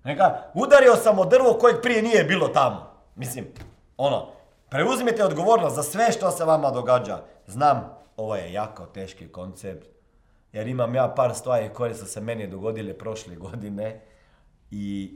Neka, 0.04 0.38
udario 0.54 0.96
sam 0.96 1.18
o 1.18 1.24
drvo 1.24 1.52
kojeg 1.52 1.76
prije 1.82 2.02
nije 2.02 2.24
bilo 2.24 2.48
tamo. 2.48 2.90
Mislim, 3.14 3.46
ono, 3.96 4.26
preuzmite 4.70 5.24
odgovornost 5.24 5.76
za 5.76 5.82
sve 5.82 6.12
što 6.12 6.30
se 6.30 6.44
vama 6.44 6.70
događa. 6.70 7.18
Znam, 7.46 7.98
ovo 8.16 8.36
je 8.36 8.52
jako 8.52 8.86
teški 8.86 9.28
koncept, 9.28 9.86
jer 10.52 10.68
imam 10.68 10.94
ja 10.94 11.12
par 11.16 11.34
stvari 11.34 11.70
koje 11.74 11.94
su 11.94 12.06
se 12.06 12.20
meni 12.20 12.46
dogodile 12.46 12.98
prošle 12.98 13.34
godine 13.34 14.00
i 14.70 15.14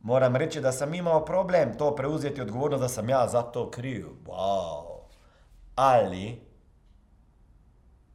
moram 0.00 0.36
reći 0.36 0.60
da 0.60 0.72
sam 0.72 0.94
imao 0.94 1.24
problem 1.24 1.78
to 1.78 1.94
preuzeti 1.94 2.40
odgovornost 2.40 2.82
da 2.82 2.88
sam 2.88 3.08
ja 3.08 3.28
za 3.28 3.42
to 3.42 3.70
kriv. 3.70 4.06
Wow 4.26 4.93
ali 5.74 6.40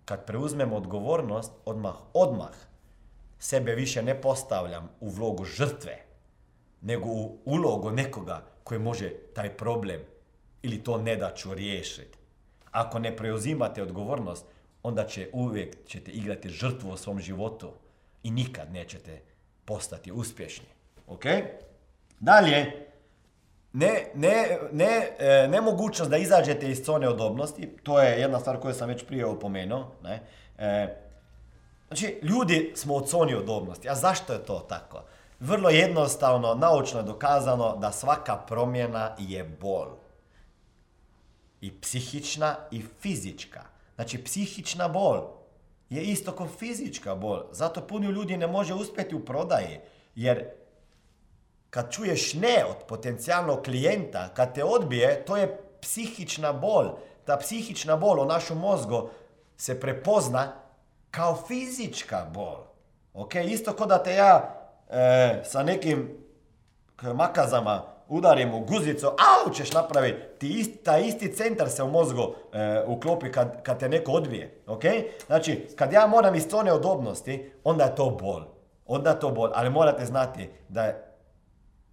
kad 0.06 0.26
preuzmem 0.26 0.74
odgovornost, 0.74 1.52
odmah, 1.66 1.96
odmah 2.14 2.54
sebe 3.40 3.76
više 3.76 4.04
ne 4.04 4.22
postavljam 4.22 4.90
u 5.00 5.10
vlogu 5.10 5.46
žrtve, 5.46 6.06
nego 6.82 7.06
u 7.10 7.38
ulogu 7.46 7.92
nekoga 7.92 8.46
koji 8.64 8.80
može 8.80 9.14
taj 9.36 9.58
problem 9.58 10.02
ili 10.62 10.84
to 10.84 10.98
nedaću 10.98 11.54
riješiti. 11.54 12.18
Ako 12.72 13.00
ne 13.00 13.16
preuzimate 13.16 13.84
odgovornost, 13.84 14.46
onda 14.84 15.06
će 15.08 15.30
uvijek 15.34 15.88
ćete 15.88 16.12
igrati 16.12 16.50
žrtvu 16.50 16.90
u 16.90 16.98
svom 16.98 17.20
životu 17.20 17.72
i 18.24 18.32
nikad 18.32 18.74
nećete 18.74 19.22
postati 19.66 20.12
uspješni. 20.12 20.68
Ok? 21.08 21.24
Dalje, 22.20 22.89
ne, 23.74 24.12
ne, 24.16 24.60
ne, 24.72 25.10
e, 25.20 25.48
nemogućnost 25.48 26.12
da 26.12 26.18
izađete 26.18 26.72
iz 26.72 26.86
zone 26.86 27.10
udobnosti, 27.10 27.70
to 27.84 28.02
je 28.02 28.20
jedna 28.20 28.40
stvar 28.40 28.60
koju 28.60 28.74
sam 28.74 28.90
već 28.90 29.06
prije 29.06 29.26
opomenuo. 29.26 29.92
Ne? 30.04 30.24
E, 30.58 30.96
znači, 31.88 32.20
ljudi 32.22 32.74
smo 32.76 32.94
u 32.94 33.08
zoni 33.08 33.36
udobnosti. 33.36 33.90
A 33.90 33.96
zašto 33.96 34.34
je 34.34 34.46
to 34.46 34.60
tako? 34.60 35.04
Vrlo 35.40 35.70
jednostavno, 35.70 36.56
naučno 36.56 37.00
je 37.00 37.06
dokazano 37.06 37.78
da 37.78 37.92
svaka 37.92 38.36
promjena 38.36 39.16
je 39.20 39.44
bol. 39.44 39.88
I 41.62 41.82
psihična 41.82 42.56
i 42.72 42.84
fizička. 43.00 43.62
Znači, 43.96 44.24
psihična 44.24 44.88
bol 44.88 45.28
je 45.90 46.04
isto 46.04 46.32
kao 46.32 46.48
fizička 46.48 47.16
bol. 47.16 47.44
Zato 47.52 47.82
puno 47.82 48.10
ljudi 48.10 48.38
ne 48.38 48.48
može 48.48 48.74
uspjeti 48.74 49.16
u 49.16 49.26
prodaji. 49.26 49.80
Jer 50.16 50.46
kad 51.70 51.92
čuješ 51.92 52.34
ne 52.34 52.66
od 52.70 52.76
potencijalnog 52.88 53.64
klijenta, 53.64 54.30
kad 54.34 54.56
te 54.56 54.64
odbije, 54.64 55.26
to 55.26 55.38
je 55.38 55.62
psihična 55.82 56.54
bol. 56.54 56.86
Ta 57.26 57.38
psihična 57.38 57.96
bol 57.96 58.20
u 58.20 58.26
našem 58.26 58.58
mozgu 58.58 59.10
se 59.58 59.80
prepozna 59.80 60.52
kao 61.12 61.38
fizička 61.48 62.26
bol. 62.34 62.58
Ok, 63.14 63.36
isto 63.36 63.74
kao 63.74 63.88
da 63.88 64.04
te 64.04 64.14
ja 64.14 64.56
e, 64.90 65.42
sa 65.46 65.64
nekim 65.64 66.18
makazama 67.14 67.84
udarim 68.08 68.54
u 68.54 68.60
guzicu, 68.60 69.08
au 69.08 69.54
ćeš 69.54 69.72
napraviti, 69.72 70.40
ti 70.40 70.76
taj 70.84 71.02
isti 71.02 71.36
centar 71.36 71.70
se 71.70 71.84
u 71.84 71.88
mozgu 71.88 72.36
e, 72.54 72.84
uklopi 72.88 73.32
kad, 73.32 73.64
kad 73.64 73.80
te 73.80 73.90
neko 73.90 74.12
odbije. 74.12 74.62
Ok? 74.68 74.84
Znači, 75.28 75.68
kad 75.76 75.94
ja 75.94 76.08
moram 76.08 76.36
iz 76.36 76.50
tone 76.50 76.74
odobnosti, 76.74 77.52
onda 77.64 77.84
je 77.84 77.96
to 77.96 78.10
bol. 78.10 78.44
Onda 78.86 79.20
to 79.20 79.30
bol, 79.30 79.52
ali 79.54 79.70
morate 79.70 80.06
znati 80.06 80.50
da 80.70 81.09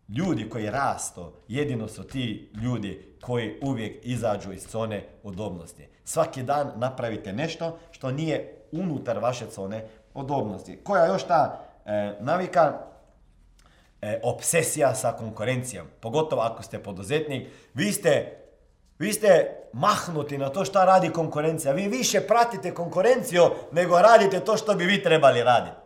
ljudi 0.08 0.48
koji 0.50 0.70
rastu, 0.70 1.32
jedino 1.48 1.88
su 1.88 2.04
ti 2.04 2.50
ljudi 2.62 3.16
koji 3.20 3.58
uvijek 3.62 3.98
izađu 4.02 4.52
iz 4.52 4.66
zone 4.70 5.04
udobnosti. 5.22 5.88
Svaki 6.04 6.42
dan 6.42 6.72
napravite 6.76 7.32
nešto 7.32 7.78
što 7.90 8.10
nije 8.10 8.54
unutar 8.72 9.18
vaše 9.18 9.44
zone 9.54 9.84
udobnosti. 10.14 10.78
Koja 10.84 11.06
još 11.06 11.22
ta 11.22 11.60
e, 11.86 12.12
navika? 12.20 12.72
E, 14.02 14.20
obsesija 14.22 14.94
sa 14.94 15.12
konkurencijom. 15.12 15.86
Pogotovo 16.00 16.42
ako 16.42 16.62
ste 16.62 16.82
poduzetnik. 16.82 17.48
Vi 17.74 17.92
ste, 17.92 18.36
vi 18.98 19.12
ste 19.12 19.56
mahnuti 19.72 20.38
na 20.38 20.48
to 20.48 20.64
šta 20.64 20.84
radi 20.84 21.10
konkurencija. 21.10 21.72
Vi 21.72 21.88
više 21.88 22.20
pratite 22.20 22.74
konkurenciju 22.74 23.42
nego 23.72 23.98
radite 23.98 24.40
to 24.40 24.56
što 24.56 24.74
bi 24.74 24.84
vi 24.84 25.02
trebali 25.02 25.42
raditi. 25.42 25.76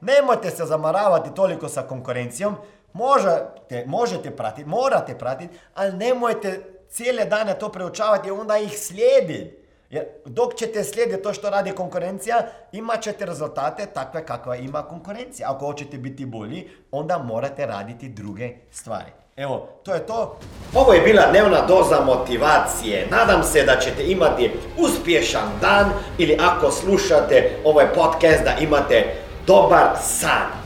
Nemojte 0.00 0.50
se 0.50 0.64
zamaravati 0.64 1.34
toliko 1.34 1.68
sa 1.68 1.82
konkurencijom. 1.82 2.56
Možete, 2.96 3.84
možete 3.86 4.36
pratiti, 4.36 4.68
morate 4.68 5.18
pratiti, 5.18 5.58
ali 5.74 5.92
nemojte 5.92 6.60
cijele 6.90 7.24
dane 7.24 7.58
to 7.58 7.68
preučavati 7.68 8.28
i 8.28 8.30
onda 8.30 8.58
ih 8.58 8.78
slijediti. 8.78 9.56
Jer 9.90 10.04
dok 10.24 10.54
ćete 10.54 10.84
slijediti 10.84 11.22
to 11.22 11.32
što 11.32 11.50
radi 11.50 11.72
konkurencija, 11.72 12.46
imat 12.72 13.02
ćete 13.02 13.26
rezultate 13.26 13.86
takve 13.86 14.26
kakva 14.26 14.56
ima 14.56 14.82
konkurencija. 14.82 15.50
Ako 15.50 15.66
hoćete 15.66 15.98
biti 15.98 16.26
bolji, 16.26 16.68
onda 16.90 17.18
morate 17.18 17.66
raditi 17.66 18.08
druge 18.08 18.50
stvari. 18.70 19.10
Evo, 19.36 19.68
to 19.82 19.94
je 19.94 20.06
to. 20.06 20.38
Ovo 20.74 20.92
je 20.92 21.00
bila 21.00 21.30
dnevna 21.30 21.66
doza 21.66 22.00
motivacije. 22.00 23.06
Nadam 23.10 23.42
se 23.42 23.62
da 23.62 23.76
ćete 23.80 24.06
imati 24.06 24.50
uspješan 24.78 25.48
dan 25.60 25.90
ili 26.18 26.38
ako 26.40 26.70
slušate 26.70 27.50
ovaj 27.64 27.86
podcast 27.94 28.44
da 28.44 28.54
imate 28.60 29.14
dobar 29.46 29.86
san. 30.02 30.65